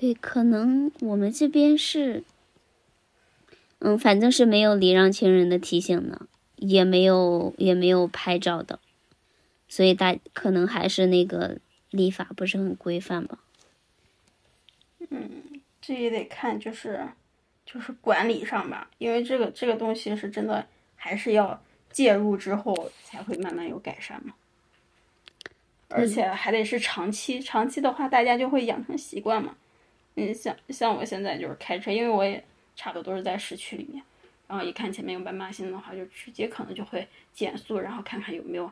[0.00, 2.24] 对，可能我们这边是，
[3.80, 6.26] 嗯，反正是没有礼让行人的提醒呢，
[6.58, 8.78] 也没有也没有拍照的，
[9.68, 11.58] 所以大可能还是那个
[11.90, 13.38] 立法不是很规范吧。
[15.10, 17.08] 嗯，这也得看就是
[17.64, 24.34] 就是管理上吧，因为这个这个东西是真的还是要介入之后才会慢慢有改善嘛。
[25.90, 29.56] 而且还得是长期，长期的话大家就会养成习惯嘛。
[30.16, 32.44] 嗯，像像我现在就是开车，因为我也
[32.76, 34.02] 差不多都是在市区里面，
[34.48, 38.68] 然后一看前面有斑马线的话，就直接可能就会减速，然后看看有没有，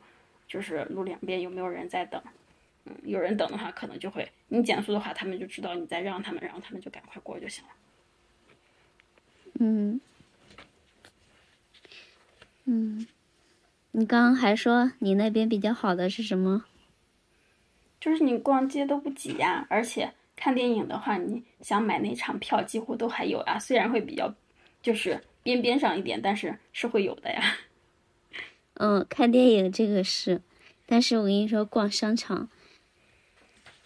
[0.49, 2.21] 就是路两边有没有人在等。
[2.87, 7.71] 嗯，有人等的话，可能就会你减速的话，他们就知道你在让他们，然后他们就赶快过就行了。
[9.59, 10.01] 嗯，
[12.65, 13.07] 嗯，
[13.93, 16.65] 你刚刚还说你那边比较好的是什么？
[18.01, 23.59] 就是你逛街都不挤呀，而且看电影的话，你想买那场票几乎都还有啊。
[23.59, 24.33] 虽然会比较，
[24.81, 27.41] 就是边边上一点，但是是会有的呀。
[28.75, 30.43] 嗯，看电影这个是，
[30.85, 32.49] 但是我跟你说，逛商场，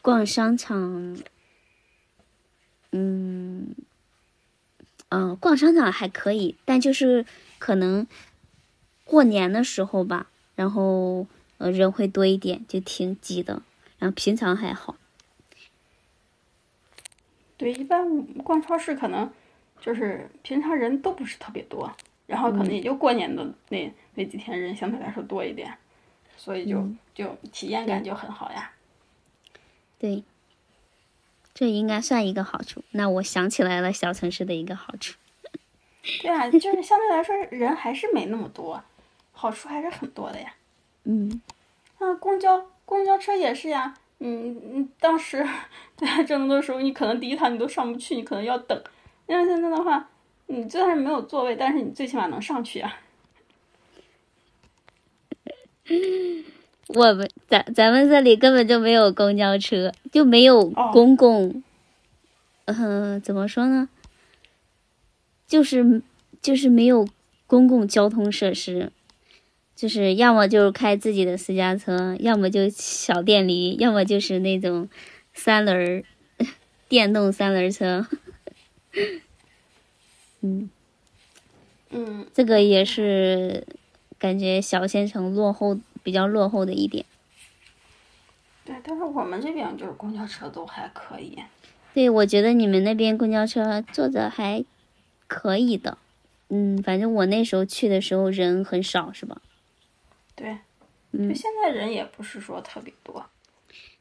[0.00, 1.18] 逛商场，
[2.92, 3.74] 嗯，
[5.11, 7.26] 嗯，逛商场还可以，但就是
[7.58, 8.06] 可能
[9.04, 11.26] 过年的时候吧，然后
[11.58, 13.62] 呃人会多一点，就挺挤的。
[13.98, 14.96] 然后平常还好，
[17.58, 19.30] 对，一般逛超市可能
[19.81, 21.91] 就是平常人都不是特别多，
[22.26, 25.72] 然后可能也就过年的那那几天人相对来说多一点，
[26.37, 28.70] 所以就就体验感就很好呀。
[29.99, 30.22] 对，
[31.55, 32.85] 这应该算一个好处。
[32.91, 35.16] 那我想起来了，小城市的一个好处。
[36.22, 38.83] 对啊，就是相对来说人还是没那么多，
[39.33, 40.55] 好处还是很多的呀。
[41.05, 41.41] 嗯，
[41.99, 42.66] 啊，公交。
[42.87, 45.47] 公交车也是呀，嗯嗯，当时
[45.97, 48.83] 在郑州的时候，你可能第一趟你都上不去，你可能要等。
[49.31, 50.09] 像现在的话，
[50.47, 53.01] 你就算是没有座位，但是你最起码能上去啊。
[56.89, 61.62] 我们咱咱们这里根本就没有公交车，就没有公共，
[62.64, 63.89] 嗯，怎么说呢？
[65.47, 66.03] 就是
[66.43, 67.07] 就是没有
[67.47, 68.91] 公共交通设施。
[69.76, 74.89] 就是要么就是开自己的私家车，要么就小电驴，要么就是那种
[75.33, 76.05] 三轮儿
[76.87, 78.07] 电动三轮车。
[80.43, 80.70] 嗯
[81.91, 83.66] 嗯，这个也是
[84.18, 87.05] 感觉小县城落后比较落后的一点。
[88.64, 91.38] 对，但是我们这边就是公交车都还可以。
[91.93, 94.64] 对，我觉得你们那边公交车坐着还
[95.26, 95.99] 可以的。
[96.49, 99.43] 嗯，反正我那时候去的时候人很少，是吧？
[100.34, 100.59] 对，
[101.12, 103.26] 就现在人也不是说特别多，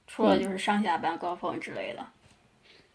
[0.07, 2.05] 除了就是上下班高峰之类的。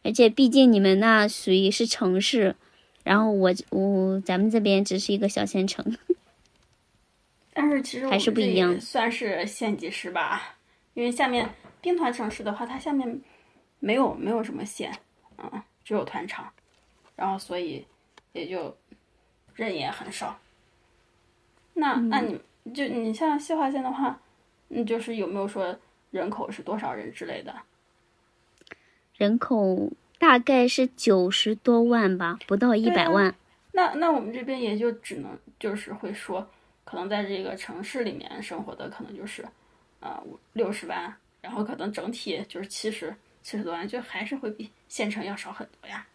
[0.05, 2.55] 而且毕竟你们那属于是城市，
[3.03, 5.85] 然后我我咱们这边只是一个小县城。
[7.53, 10.57] 但是其实还是不一样，算是县级市吧。
[10.93, 13.21] 因为下面兵团城市的话，它下面
[13.81, 14.97] 没有没有什么县，
[15.39, 16.53] 嗯，只有团场，
[17.17, 17.85] 然后所以
[18.33, 18.77] 也就
[19.55, 20.39] 人也很少。
[21.73, 22.41] 那那你。
[22.73, 24.19] 就你像西华县的话，
[24.71, 25.79] 嗯，就是有没有说
[26.11, 27.55] 人口是多少人之类的？
[29.17, 33.35] 人口大概是九十多万吧，不到一百万。
[33.73, 36.49] 那那我们这边也就只能就是会说，
[36.85, 39.45] 可能在这个城市里面生活的可能就是，
[40.01, 46.07] 呃，六十万，然后可能整体就是七十七十多万，就还是会比县城要少很多呀。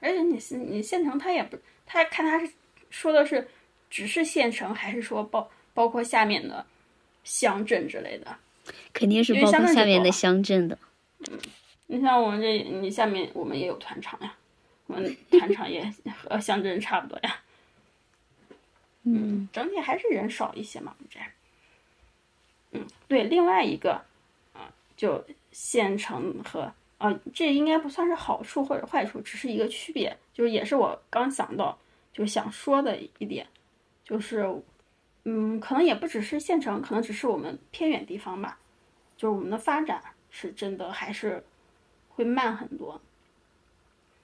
[0.00, 2.52] 而且你你县城他也不，他看他是
[2.90, 3.46] 说的是。
[3.90, 6.66] 只是县城，还是说包包括下面的
[7.22, 8.36] 乡镇之类的？
[8.92, 10.76] 肯定是包括下面的乡镇的。
[11.20, 11.38] 嗯，
[11.86, 14.34] 你像我们这，你下面我们也有团场呀，
[14.86, 17.36] 我们团场也和乡镇差不多呀。
[19.04, 21.20] 嗯，整体还是人少一些嘛，我们这。
[22.72, 24.00] 嗯，对，另外一个
[24.54, 25.22] 啊，就
[25.52, 31.78] 县城和啊，这应该不算是好处或者坏处，只是一个区别，就是也是我刚想到
[32.12, 33.46] 就想说的一点。
[34.02, 34.46] 就是，
[35.24, 38.58] 嗯，可能也不只是县城，可能只是我们偏远地方吧。
[39.16, 41.44] 就是我们的发展是真的还是
[42.14, 43.00] 会慢很多。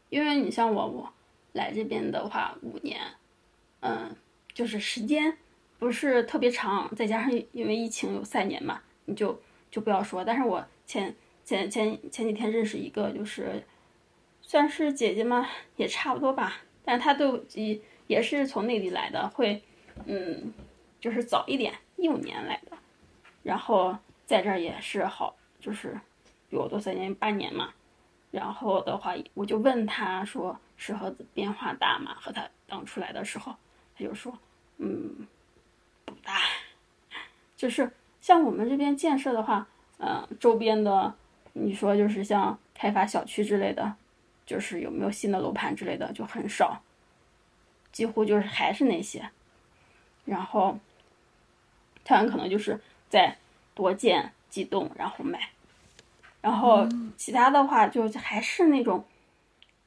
[0.09, 1.13] 因为你像我，我
[1.53, 3.01] 来这边的话五年，
[3.81, 4.15] 嗯，
[4.53, 5.37] 就是时间
[5.79, 10.25] 不是特别长，再加上因为疫情有三年嘛，你就就不要说。
[10.25, 11.15] 但是我前
[11.45, 13.63] 前前前几天认识一个，就是
[14.43, 19.63] 算是姐姐嘛，也差不多吧，但她都也也是从内地来的，会。
[20.07, 20.55] 嗯，
[20.99, 22.79] 就是早一点，一五年来的，
[23.43, 25.95] 然后在这儿也是好，就是
[26.49, 27.75] 比我多三年八年嘛。
[28.31, 33.55] 然后的话，我就问他说：“石河子变化大吗？”和他当初来的时候，
[33.97, 34.33] 他就说
[34.79, 35.27] ：“嗯，
[36.05, 36.41] 不大。
[37.57, 39.67] 就是像我们这边建设的话，
[39.99, 41.15] 嗯，周边的，
[41.53, 43.97] 你说就是像开发小区之类的，
[44.47, 46.81] 就是有没有新的楼盘之类的就很少，
[47.93, 49.31] 几乎就是还是那些。
[50.25, 50.79] 然后，
[52.05, 53.37] 他很可能就是在
[53.75, 55.51] 多建几栋然后卖，
[56.41, 59.05] 然后其他的话就还是那种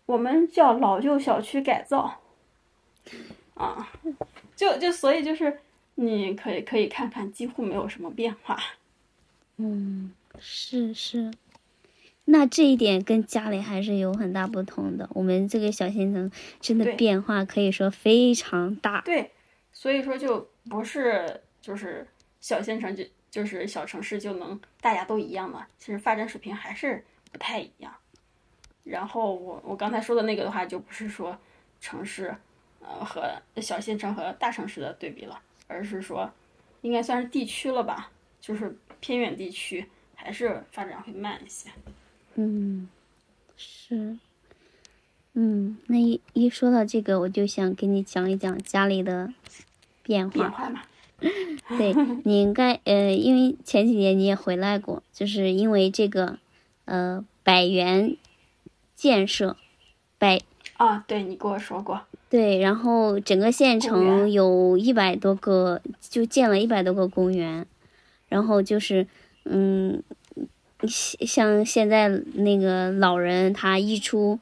[0.06, 2.22] 我们叫老旧小区改造，
[3.54, 3.91] 啊，
[4.56, 5.60] 就就所以就是
[5.95, 8.58] 你可以可以看看，几乎没有什么变化。
[9.58, 11.32] 嗯，是是，
[12.26, 15.10] 那这一点跟家里还是有很大不同的。
[15.14, 19.01] 我们这个小县城真的变化可以说非常大。
[19.01, 19.32] 对，
[19.72, 22.08] 所以说就不是就是
[22.41, 23.04] 小县城就
[23.34, 27.92] 就是小城市就能大家都一样嘛，其实发展水平还是不太一样。
[28.84, 31.36] 然后我我刚才说的那个的话，就不是说
[31.82, 32.36] 城市
[32.80, 36.32] 呃和小县城和大城市的对比了，而是说
[36.82, 41.72] 应该算是地区了吧，就是偏远地区还是发展会慢一些。
[42.36, 42.88] 嗯，
[43.58, 44.16] 是，
[45.34, 49.34] 嗯，那一一说到这个，我就想给你讲一讲家里的
[50.04, 50.34] 变化。
[50.34, 50.84] 变化嘛，
[51.78, 56.38] 对你应该呃，因为前几年你也回来过，就是因为这个
[56.86, 58.16] 呃百元
[58.96, 59.56] 建设，
[60.18, 60.42] 百
[60.78, 67.66] 啊，对你跟我说过，对，然后整个县城有一百多个，就建了一百多个公园，
[68.28, 69.08] 然后就是
[69.46, 70.02] 嗯，
[70.88, 74.40] 像像现在那个老人他一出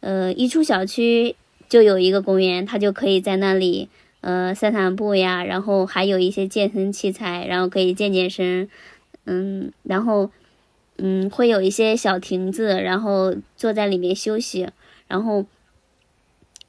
[0.00, 1.36] 呃一出小区
[1.68, 3.88] 就有一个公园，他就可以在那里
[4.24, 8.68] 呃散散步呀，然后还有一些健身器材，然后可以健健身，
[9.26, 10.30] 嗯，然后
[10.96, 14.68] 嗯会有一些小亭子，然后坐在里面休息，
[15.06, 15.44] 然后。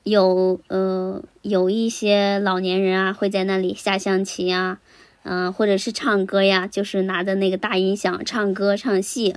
[0.08, 4.78] 有呃有一些老年人啊会在那里下象棋呀，
[5.24, 9.34] 嗯、或者是唱歌呀，就是拿着那个大音响唱歌唱戏。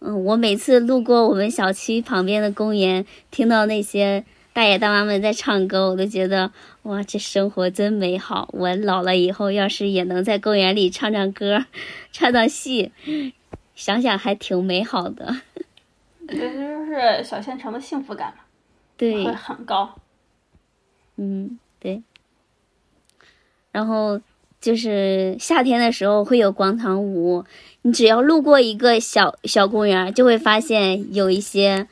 [0.00, 6.52] 嗯，我每次路过我们小区旁边的公园，听到那些大爷大妈们在唱歌，我都觉得
[6.84, 8.48] 哇，这生活真美好。
[8.52, 11.66] 我老了以后，要是也能在公园里唱唱歌，
[12.12, 12.92] 唱唱戏，
[13.74, 15.34] 想想还挺美好的。
[16.28, 18.44] 这就是小县城的幸福感嘛，
[18.96, 19.96] 对会，很高。
[21.16, 22.04] 嗯，对。
[23.72, 24.20] 然后
[24.60, 27.44] 就是夏天的时候会有广场舞，
[27.82, 31.88] 你只要路过一个小小公园，就会发现有一些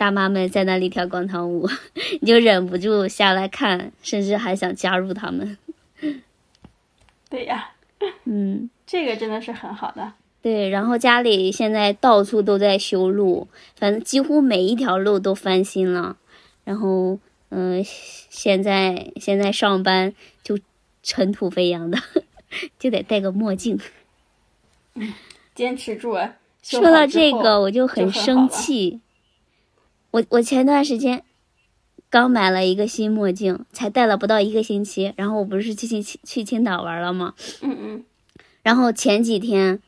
[0.00, 1.68] 大妈们在那里跳广场舞，
[2.22, 5.58] 你就忍不住下来看，甚至还想加入他们。
[7.28, 7.72] 对呀，
[8.24, 10.14] 嗯，这个真的是很好的。
[10.40, 10.70] 对。
[10.70, 13.46] 然后家里现在到处都在修路，
[13.76, 16.16] 反正几乎每一条路都翻新了。
[16.64, 17.18] 然后，
[17.50, 20.58] 嗯、现在现在上班就
[21.02, 21.98] 尘土飞扬的，
[22.80, 23.78] 就得戴个墨镜。
[24.94, 25.12] 嗯
[25.54, 26.12] 坚持住。
[26.12, 29.00] 啊说到这个，我就很生气。
[30.10, 31.22] 我我前段时间
[32.08, 35.12] 刚买了一个新墨镜，才戴了不到一个星期。
[35.16, 37.34] 然后我不是去青去青岛玩了吗？
[37.62, 38.04] 嗯嗯，
[38.62, 39.80] 然后前几天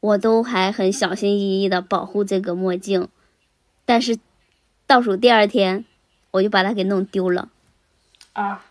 [0.00, 3.08] 我都还很小心翼翼的保护这个墨镜，
[3.84, 4.18] 但是
[4.86, 5.84] 倒数第二天
[6.30, 7.48] 我就把它给弄丢了。
[8.34, 8.64] 啊，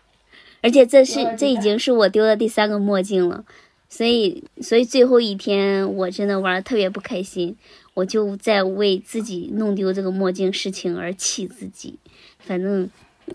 [0.62, 3.44] 而且这是这已经是我丢的第三个墨镜了，
[3.90, 7.58] 所以所以最后一天我真的玩的特别不开心，
[7.96, 11.98] 我就在为自己弄丢这个墨镜事情而气自己。
[12.38, 12.88] 反正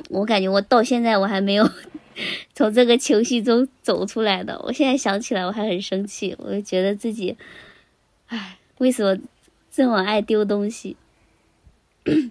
[0.08, 1.68] 我感觉我到现在我还没有
[2.54, 7.36] 从这个情绪中走出来的，我现在想起来我还很生气，我就觉得自己，
[8.28, 9.20] 唉，为什么
[9.70, 10.96] 这么爱丢东西？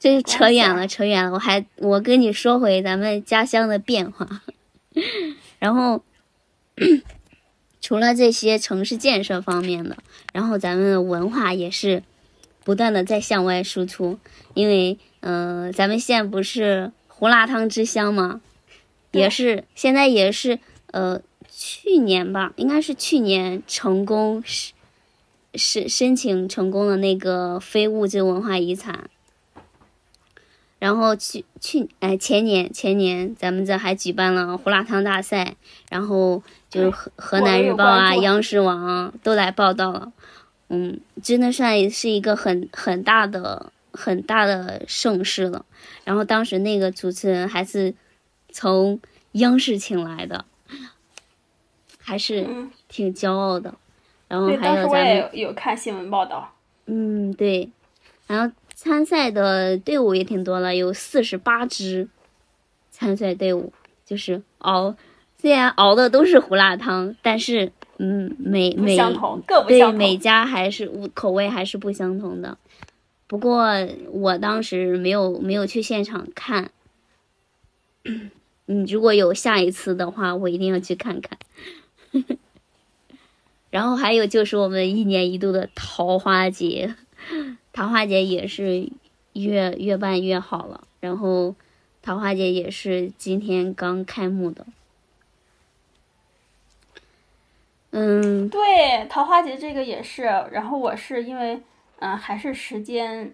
[0.00, 1.32] 这就扯远了，扯远了。
[1.32, 4.42] 我还我跟你说回咱们家乡的变化，
[5.58, 6.02] 然后
[7.88, 9.96] 除了这些城市建设方面的，
[10.34, 12.02] 然后咱们的文化也是
[12.62, 14.18] 不断的在向外输出。
[14.52, 18.42] 因为呃，咱们县不是胡辣汤之乡吗？
[19.12, 20.58] 也是现在也是
[20.90, 24.74] 呃，去年吧，应该是去年成功是
[25.54, 29.08] 是申请成功的那个非物质文化遗产。
[30.78, 35.56] 然后去去哎前年前年咱们这还举办了胡辣汤大赛，
[35.90, 40.12] 然后就是河河南日报啊、央视网啊都来报道了，
[40.68, 45.64] 嗯，真的算是一个很很大的很大的盛事了。
[46.04, 47.94] 然后当时那个主持人还是
[48.50, 49.00] 从
[49.32, 50.44] 央视请来的，
[51.98, 53.74] 还是嗯，挺骄傲的。
[54.28, 56.54] 然后，还有咱们也有看新闻报道。
[56.84, 57.70] 嗯，对，
[58.26, 62.08] 然后参赛的队伍也挺多了，有四十八支
[62.92, 63.72] 参赛队伍，
[64.06, 64.94] 就是熬，
[65.36, 69.98] 虽然熬的都是胡辣汤，但是嗯，每每相同，各不对相同。
[69.98, 72.56] 每家还是口味还是不相同的。
[73.26, 73.66] 不过
[74.12, 76.70] 我当时没有没有去现场看。
[78.04, 81.36] 嗯，如果有下一次的话，我一定要去看看。
[83.70, 86.94] 然后还有就是我们一年一度的桃花节，
[87.78, 88.90] 桃花节也是
[89.34, 90.82] 越越办越好了。
[90.98, 91.54] 然后
[92.02, 94.66] 桃花节也是今天刚开幕的。
[97.92, 100.24] 嗯，对，桃花节这个也是。
[100.50, 101.60] 然后我是因为，
[102.00, 103.32] 嗯，还是时间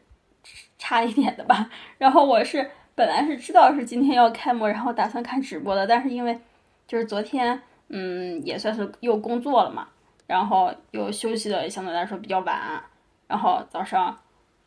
[0.78, 1.70] 差一点的吧。
[1.97, 2.70] 然后我是。
[2.97, 6.38] 本来是知道是今天要开幕，然后打算看直播的，但是因为
[6.86, 9.88] 就是昨天，嗯，也算是又工作了嘛，
[10.28, 12.84] 然后又休息的相对来说比较晚，
[13.26, 14.16] 然后早上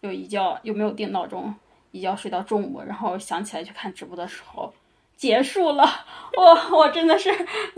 [0.01, 1.53] 又一觉又没有定闹钟，
[1.91, 4.73] 一觉睡到中午，然后想起来去看直播的时候
[5.15, 5.83] 结束了，
[6.37, 7.29] 我我真的是，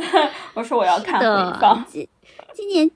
[0.54, 1.86] 我说我要看回放。
[1.88, 2.08] 今
[2.54, 2.92] 今年，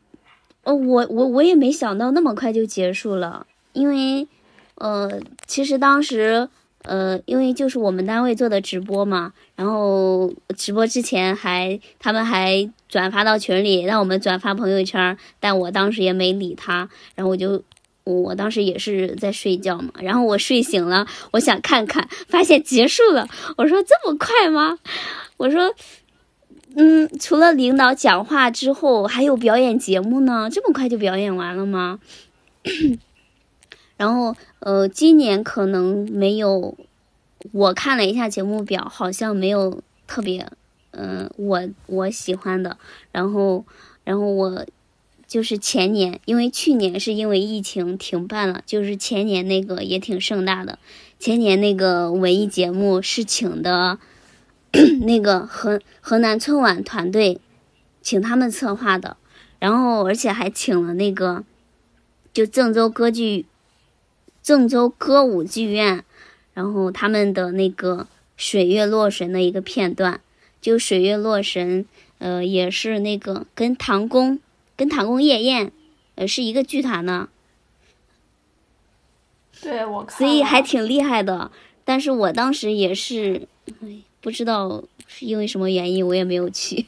[0.64, 4.28] 呃，我我我也没想到那么快就结束了，因为，
[4.76, 6.50] 呃，其实当时。
[6.86, 17.64] 呃，因为就是我们单位做的直播嘛，然后直播之前还他们还转发到群里，让我们转发朋友圈，但我当时也没理他，然后我就
[18.04, 23.28] 我当时也是在睡觉嘛，然后我睡醒了，我想看看，发现结束了，
[23.58, 24.78] 我说这么快吗？
[25.38, 25.74] 我说，
[26.76, 32.00] 嗯，除了领导讲话之后，还有表演节目呢，这么快就表演完了吗？
[33.96, 36.76] 然后，呃，今年可能没有，
[37.52, 40.46] 我看了一下节目表，好像没有特别，
[40.92, 42.78] 嗯，我我喜欢的。
[43.12, 43.64] 然后，
[44.04, 44.66] 然后我
[45.34, 50.78] 就是前年，因为去年是因为疫情停办了，就是前年那个也挺盛大的。
[51.18, 53.98] 前年那个文艺节目是请的，
[55.02, 57.40] 那个河河南春晚团队，
[58.00, 59.18] 请他们策划的，
[59.58, 61.44] 然后而且还请了那个，
[62.32, 63.48] 就郑州歌剧。
[64.44, 66.06] 郑州歌舞剧院，
[66.54, 68.02] 然后他们的那个
[68.38, 70.22] 《水月洛神》的一个片段，
[70.62, 71.86] 就《水月洛神》，
[72.20, 74.38] 呃，也是那个跟唐宫、
[74.76, 75.72] 跟唐宫夜宴，
[76.16, 77.30] 呃，是一个剧团呢。
[79.62, 81.52] 对，我所以还挺厉害的。
[81.86, 83.48] 但是我当时也是，
[84.22, 86.86] 不知道是因为什么原因，我也没有去。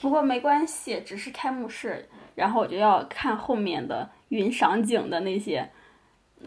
[0.00, 5.68] 不过没关系，只是开幕式，然后我就要看后面的云赏景的那些。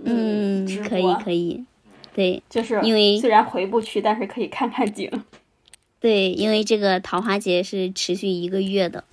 [0.04, 1.66] 嗯，可以可以，
[2.14, 5.12] 对，就是因为虽然回不去，但是可以看看景。
[6.00, 9.04] 对，因为这个桃花节是持续一个月的。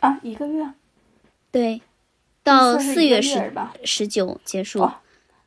[0.00, 0.68] 啊，一个月？
[1.50, 1.82] 对，
[2.42, 3.52] 到四月十
[3.84, 4.90] 十九结束。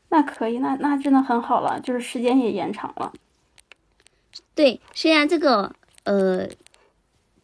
[0.09, 3.13] 那可以，那那真的很好了，就是时间也延长了。
[4.55, 5.73] 对，虽然这个
[6.03, 6.47] 呃。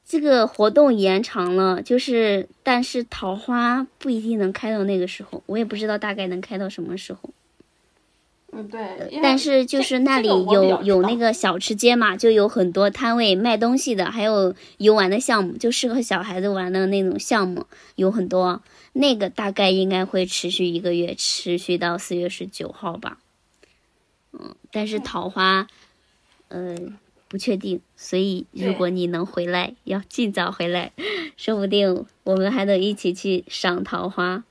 [0.07, 7.31] 这个活动延长了，就是但是桃花不一定能开到那个时候，我也不知道大概能开到什么时候。
[8.55, 9.19] 嗯，对。
[9.21, 18.61] 但是就是那里有有那个小吃街嘛，就有很多摊位卖东西的，还有游玩的项目，就适合小孩子玩的那种项目有很多。
[18.93, 23.17] 那个大概应该会持续一个月，持续到四月十九号吧。
[24.31, 25.67] 嗯，但是桃花，
[26.47, 26.97] 嗯。
[27.27, 30.93] 不确定，所以如果你能回来，要尽早回来，
[31.35, 34.43] 说不定我们还能一起去赏桃花。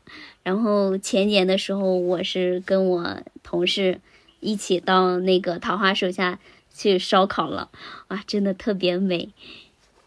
[0.42, 4.00] 然后前年的时候，我是跟我同事
[4.40, 6.38] 一起到那个桃花树下
[6.72, 7.70] 去烧烤了，
[8.08, 9.30] 哇，真的特别美。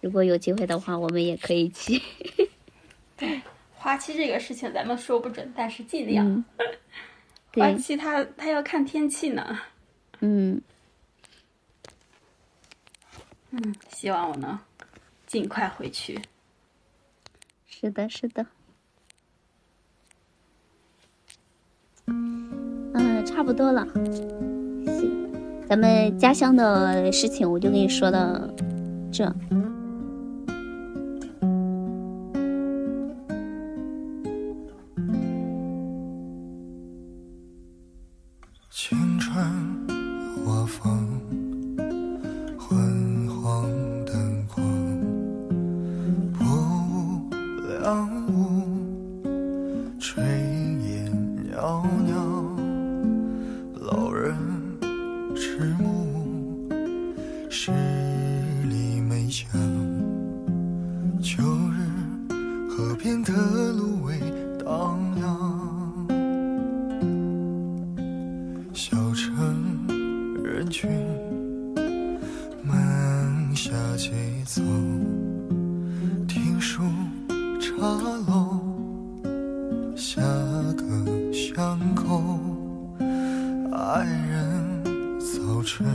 [0.01, 2.01] 如果有机会的话，我们也可以去。
[3.17, 3.41] 对，
[3.73, 6.45] 花期这个事情咱们说不准，但是尽量。
[7.53, 9.59] 花期它它要看天气呢。
[10.19, 10.61] 嗯。
[13.49, 14.59] 嗯，希望我能
[15.25, 16.21] 尽快回去。
[17.65, 18.45] 是的，是的。
[22.07, 23.87] 嗯，差不多了。
[24.85, 25.11] 行，
[25.67, 28.39] 咱们家乡的事情我就跟你说到
[29.11, 29.25] 这。
[81.57, 82.39] 伤口。
[83.73, 85.87] 爱人早晨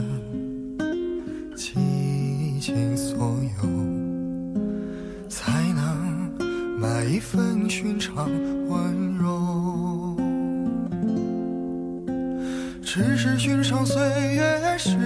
[1.55, 3.69] 倾尽所有，
[5.29, 6.29] 才能
[6.77, 8.29] 买一份寻常
[8.67, 10.17] 温柔。
[12.81, 14.01] 只是寻常岁
[14.35, 14.97] 月时，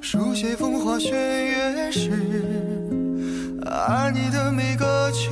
[0.00, 2.10] 书写风花雪月时，
[3.64, 5.30] 爱你的每个秋，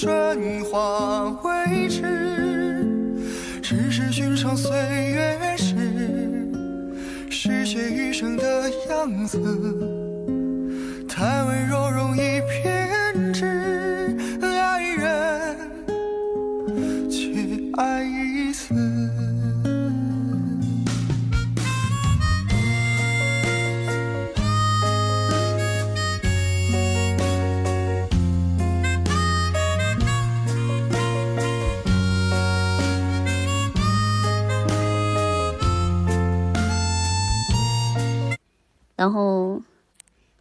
[0.00, 2.00] 春花未迟。
[3.60, 6.48] 只是寻常岁月时，
[7.28, 9.38] 失血余生的样子，
[11.06, 11.89] 太温柔
[39.00, 39.62] 然后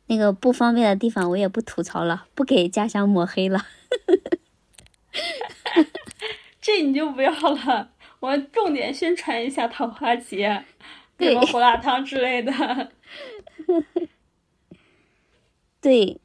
[0.08, 3.66] 那个不方便的地方我也不吐槽了，不给家乡抹黑了。
[6.60, 10.66] 这你就不要了，我重点宣传一下桃花节，
[11.16, 12.52] 对什么胡辣汤之类的。
[15.80, 16.20] 对，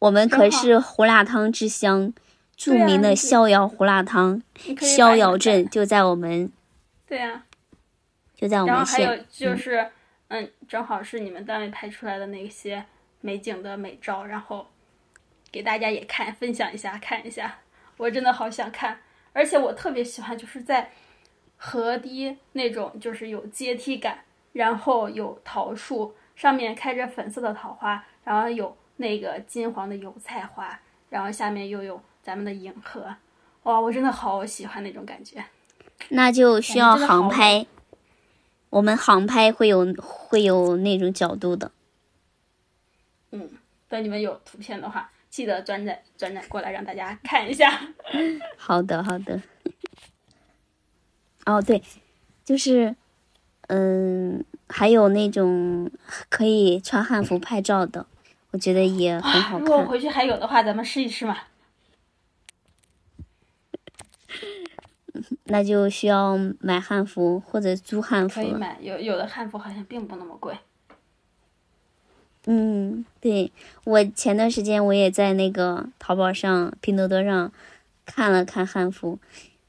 [0.00, 2.12] 我们可是胡辣汤之乡，
[2.54, 4.42] 著名的逍遥胡辣汤，
[4.78, 6.52] 逍遥镇就在我们
[7.06, 7.46] 对呀、
[8.34, 9.26] 就在我们然后还有县。
[9.30, 9.90] 就是，嗯，
[10.68, 12.84] 正好是你们单位拍出来的那些
[13.20, 14.66] 美景的美照，然后
[15.50, 17.58] 给大家也看分享一下，看一下。
[17.96, 19.00] 我真的好想看，
[19.32, 20.90] 而且我特别喜欢就是在
[21.56, 33.16] 河堤那种就是有阶梯感，然后有桃树，上面开着粉色的桃花，然后有那个金黄的油菜花，然后下面又有咱们的银河。
[33.62, 35.42] 哇，我真的好喜欢那种感觉。
[36.10, 37.66] 那就需要航拍，
[38.70, 41.70] 我们航拍会有会有那种角度的。
[43.30, 43.48] 嗯，
[43.88, 47.80] 等你们有图片的话，记得转载转载过来让大家看一下。
[48.56, 49.40] 好的，好的。
[51.44, 51.82] 哦，对，
[52.44, 52.94] 就是，
[53.68, 55.90] 嗯，还有那种
[56.28, 58.06] 可以穿汉服拍照的，
[58.50, 59.60] 我觉得也很好看。
[59.60, 61.36] 如果回去还有的话，咱们试一试嘛。
[65.44, 68.40] 那就需要买汉服或者租汉服。
[68.40, 70.56] 可以买，有有的汉服好像并不那么贵。
[72.46, 73.50] 嗯，对，
[73.84, 77.52] 我前段时间我也在那个淘宝上、拼多多上
[78.04, 79.18] 看了看汉服，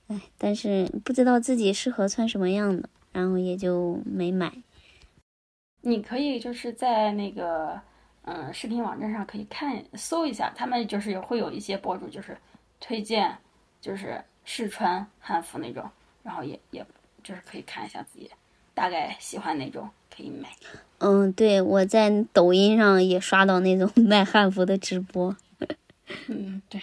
[0.08, 4.54] 哎，但是不知道自己适合穿什么样的，然后也就没买。
[5.82, 7.82] 你可以就是在那个
[8.26, 12.38] 嗯视频网站上可以看搜一下，他们就是有会有一些博主就是
[12.80, 13.36] 推荐
[13.82, 15.84] 就是试穿汉服那种，
[16.24, 16.86] 然后也也
[17.22, 18.32] 就是可以看一下自己
[18.74, 20.48] 大概喜欢哪种可以买。
[21.00, 25.36] 嗯，对，我在抖音上也刷到那种 卖汉服的直播，
[26.28, 26.82] 嗯，对，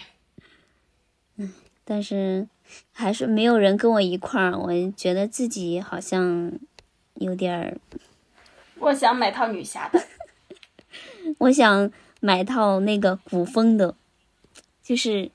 [1.37, 1.51] 嗯
[1.83, 2.47] 但是
[2.91, 6.51] 还是没有人跟我一块儿，我觉得自己好像
[7.15, 7.77] 有点儿，
[8.77, 10.01] 我想买套女侠的。
[11.39, 13.95] 我想买套那个古风的，
[14.83, 15.31] 就是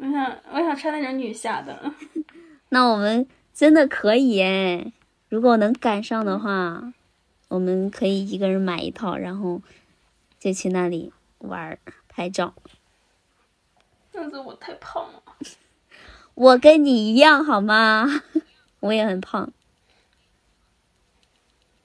[0.00, 1.92] 我想我想穿那种女侠的。
[2.70, 4.92] 那我们真的可以哎，
[5.28, 6.92] 如果能赶上的话，
[7.48, 9.60] 我们可以一个人买一套，然后
[10.38, 11.78] 就去那里玩儿
[12.08, 12.54] 拍照。
[14.12, 15.22] 但是我太胖了。
[16.34, 18.22] 我跟你一样好吗？
[18.80, 19.52] 我也很胖。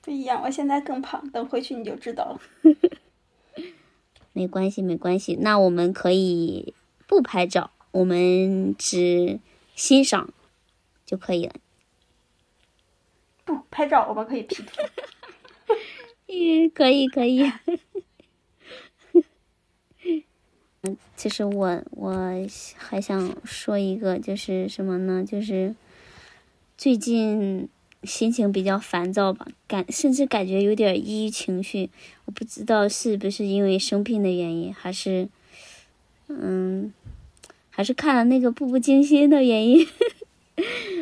[0.02, 2.40] 不一样，我现在更胖，等回去你就知道了。
[4.34, 5.38] 没关系，没关系。
[5.42, 6.74] 那我们可以
[7.08, 9.40] 不拍照，我们只
[9.76, 10.34] 欣赏
[11.06, 11.54] 就可以了。
[13.46, 14.82] 不拍照，我们可以 P 图。
[16.28, 17.44] 嗯，可以，可以。
[20.82, 22.12] 嗯， 其实我我
[22.78, 25.24] 还想说一个，就是什么呢？
[25.24, 25.76] 就是
[26.78, 27.70] 最近
[28.04, 31.90] 心情比较烦躁吧，感甚至感觉有点抑郁情绪。
[32.26, 35.30] 我不知道是不是因为生病的原因，还是
[36.28, 36.94] 嗯，
[37.76, 39.88] 还是看了那个《步步惊心》的原因。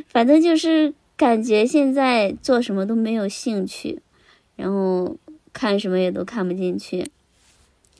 [0.07, 3.99] 反正就是感觉现在做什么都没有兴趣，
[4.55, 5.17] 然后
[5.51, 7.05] 看什么也都看不进去。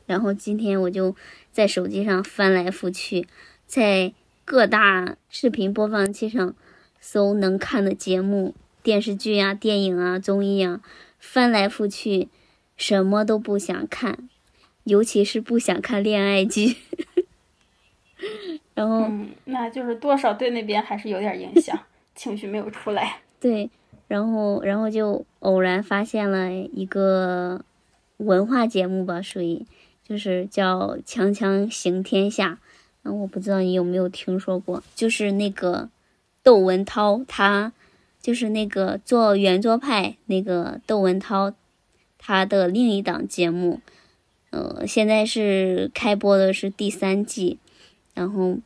[0.05, 1.15] 然后今天我就
[1.51, 3.28] 在手机上翻来覆去，
[3.67, 4.13] 在
[4.45, 6.55] 各大视频播放器上
[7.01, 10.82] 搜能看的节目、电视剧啊、电影啊、综艺啊，
[11.19, 12.30] 翻来覆去，
[12.78, 14.30] 什么都不想看，
[14.86, 16.78] 尤其是不想看恋爱剧。
[18.74, 21.78] 然后嗯，那就是多少对那边还是有点影响，
[22.15, 23.17] 情绪没有出来。
[23.39, 23.69] 对，
[24.07, 27.63] 然后然后就偶然发现了一个
[28.17, 29.65] 文化节目吧，属于
[30.03, 32.49] 就是叫《锵锵行天下》，
[33.03, 35.89] 嗯，我不知道你有没有听说过，就是那个
[36.43, 37.74] 窦文涛，他
[38.22, 41.53] 就是那个做圆桌派那个窦文涛，
[42.19, 43.82] 他的另一档节目，
[44.51, 47.57] 呃，现在是开播的是第三季，
[48.22, 48.59] 然后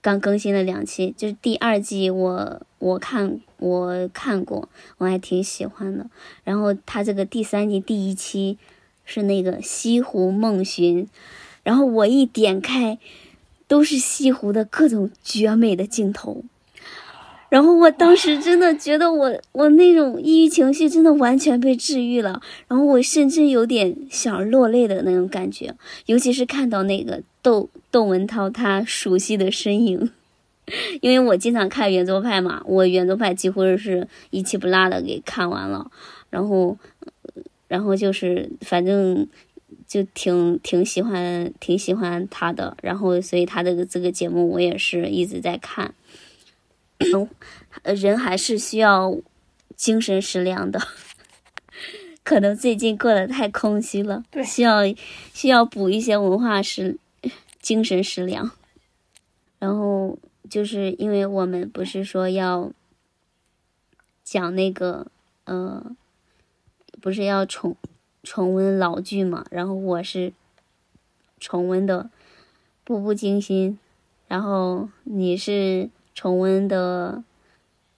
[0.00, 4.68] 刚更新了两期，就是第二季我我看我看过，
[4.98, 6.10] 我还挺喜欢的。
[6.42, 8.58] 然后他这个第三季第一期
[9.04, 11.06] 是那个西湖梦寻，
[11.62, 12.98] 然后我一点开
[13.68, 16.42] 都是西湖的各种绝美的镜头。
[17.48, 25.76] 然后我当时真的觉得我我那种抑郁情绪真的完全被治愈了，然后我甚至有点想落泪的那种感觉，
[26.06, 30.10] 尤其是看到那个窦窦文涛他熟悉的身影，
[31.02, 35.90] 因为我经常看圆桌派嘛，我圆桌派几乎是一期不落的给看完了，
[36.30, 36.78] 然后
[37.68, 39.26] 然后就是反正
[39.88, 45.94] 就挺挺喜欢挺喜欢他的，然后所以他的这个节目我也是一直在看。
[47.82, 49.18] 呃，人还是需要
[49.74, 50.80] 精神食粮的，
[52.22, 54.82] 可能最近过得太空虚了，对需要
[55.34, 56.96] 需要补一些文化食
[57.62, 58.50] 精神食粮。
[59.58, 60.18] 然后
[60.50, 62.70] 就是因为我们不是说要
[64.22, 65.06] 讲那个
[65.44, 65.96] 呃，
[67.00, 67.74] 不是要重
[68.22, 70.34] 重温老剧嘛，然后我是
[71.40, 72.04] 重温的
[72.84, 73.70] 《步步惊心》，
[74.28, 75.88] 然后你是。
[76.14, 77.24] 重温的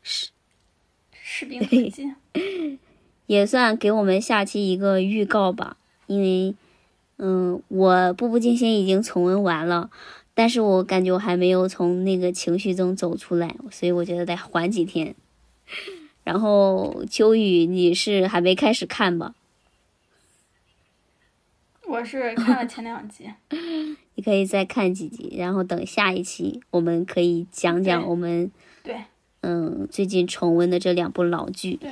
[0.00, 0.30] 士
[1.20, 2.14] 士兵突击，
[3.26, 5.76] 也算给我们下期一个预告吧。
[6.06, 6.54] 因为，
[7.18, 9.90] 嗯，我步步惊心已经重温完了，
[10.34, 15.14] 但是我感觉我还没有从那个情绪中走出来，所以我觉得得缓几天。
[16.24, 19.34] 然后秋雨，你是还没开始看吧？
[21.86, 23.30] 我是看了前两集。
[24.16, 28.50] 你可以再看几集，然后等下一期我们可以讲讲我们
[28.82, 28.96] 对
[29.42, 31.74] 嗯最近重温的这两部老剧。
[31.74, 31.90] 对，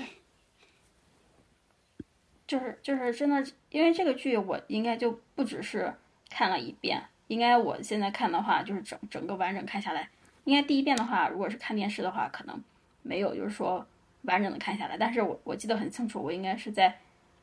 [2.52, 5.90] 就是就是真的，因为这个剧我应该就不只是
[6.28, 10.10] 看了一遍，应该我现在看的话就是整整个完整看下来，
[10.44, 12.62] 应该第一遍的话，如果是看电视的话，可能
[13.00, 13.86] 没有就是说
[14.24, 16.94] 完整的看下来，但是我我记得很清楚，我应该是在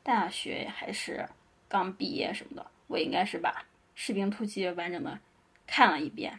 [0.04, 1.28] 大学还是
[1.68, 3.64] 刚毕业什么的，我应该是把。
[3.96, 5.18] 士兵突击完整的
[5.66, 6.38] 看了一遍，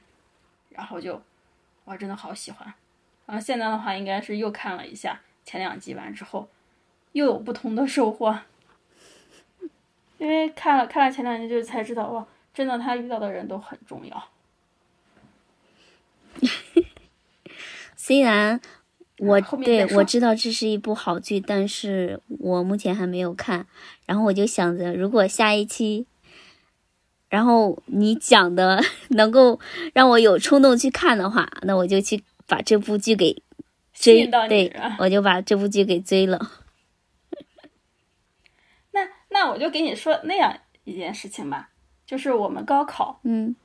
[0.69, 1.21] 然后就
[1.83, 2.73] 我真的好喜欢。
[3.25, 6.47] 然后现在的话，应该是又看了一下前两集完之后，
[7.11, 8.39] 又有不同的收获。
[10.21, 14.23] 因为看了看了前两集，就才知道哇，真的他遇到的人都很重要。
[17.97, 18.61] 虽然
[19.17, 23.65] 我对我知道这是一部好剧，但是我目前还没有看。
[24.05, 26.05] 然后我就想着，如果下一期。
[27.27, 29.59] 然后你讲的 能够
[29.93, 33.41] 让我有冲动去看的话，那我就去把这部剧给
[33.91, 36.51] 追，对，我就把这部剧给追了。
[39.31, 41.69] 那那我就给你说那样一件事情吧，
[42.05, 43.55] 就是我们高考，嗯，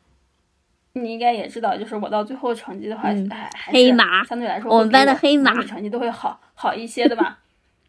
[0.94, 7.36] 你应该也知道，就是我到最后成绩的话，还还黑马，相对来说我们班的黑马成绩都会好好一些的嘛。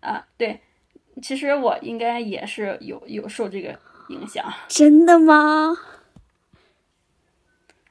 [0.02, 0.60] 啊，对，
[1.22, 3.80] 其实我应该也是有有受这个。
[4.10, 5.78] 影响真的吗？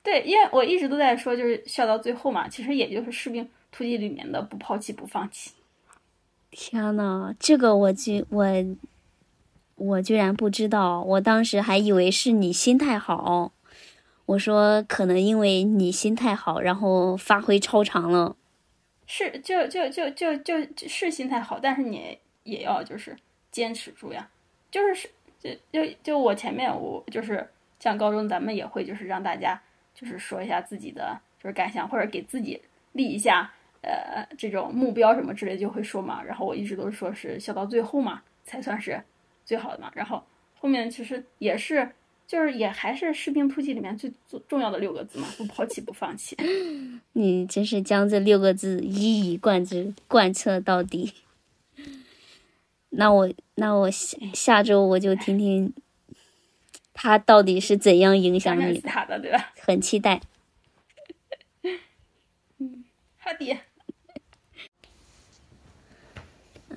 [0.03, 5.53] 对，因为我一直都在说，就是笑到最后嘛，其实也就是士兵突击里面的不抛弃不放弃。
[6.51, 8.47] 天呐，这个我记我
[9.77, 13.53] 我居然不知道，我当时还以为是你心态好。
[14.27, 18.37] 我说可能因为你心态好，然后发挥超常了。
[19.07, 23.17] 是，就就就就就是心态好，但是你也要就是
[23.53, 24.29] 坚持住呀，
[24.71, 25.11] 就是是。
[25.39, 27.47] 就就就我前面我就是
[27.79, 29.61] 像高中咱们也会就是让大家
[29.95, 32.61] 就是说一下自己的就是感想或者给自己
[32.93, 33.49] 立一下
[33.83, 39.01] 呃这种目标什么之类就会说嘛，然后我一直都说是笑到最后嘛才算是
[39.47, 40.23] 最好的嘛，然后
[40.55, 41.89] 后面其实也是
[42.27, 44.13] 就是也还是士兵突击里面最
[44.49, 46.37] 重要的六个字嘛，不抛弃不放弃。
[47.15, 51.13] 你真是将这六个字一以贯之贯彻到底。
[52.91, 55.73] 那我那我下下周我就听听，
[56.95, 59.53] 他到底是怎样影响你的，对吧？
[59.61, 60.21] 很期待。
[62.59, 62.85] 嗯，
[63.19, 63.57] 好的。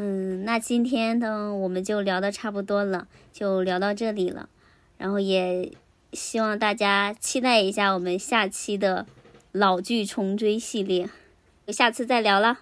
[0.02, 4.48] 嗯，那今天呢，我们就聊的差不多了，就聊到这里了。
[4.98, 5.74] 然后也
[6.14, 9.06] 希望大家期待一下我们下期的
[9.52, 11.10] 老剧重追系列，
[11.68, 12.60] 下次再聊了。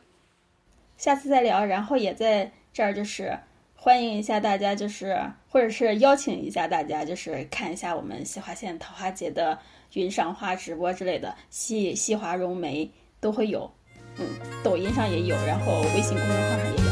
[0.98, 3.38] 下次再聊，然后也在这儿就是
[3.76, 5.16] 欢迎一下大家，就是
[5.48, 9.60] 或者是邀请一下大家，就是看一下我们西华县桃花节的
[9.94, 13.72] 云赏花直播之类的，西西华融媒都会有，
[14.18, 14.26] 嗯，
[14.64, 16.87] 抖音上也有，然后微信公众号上也有。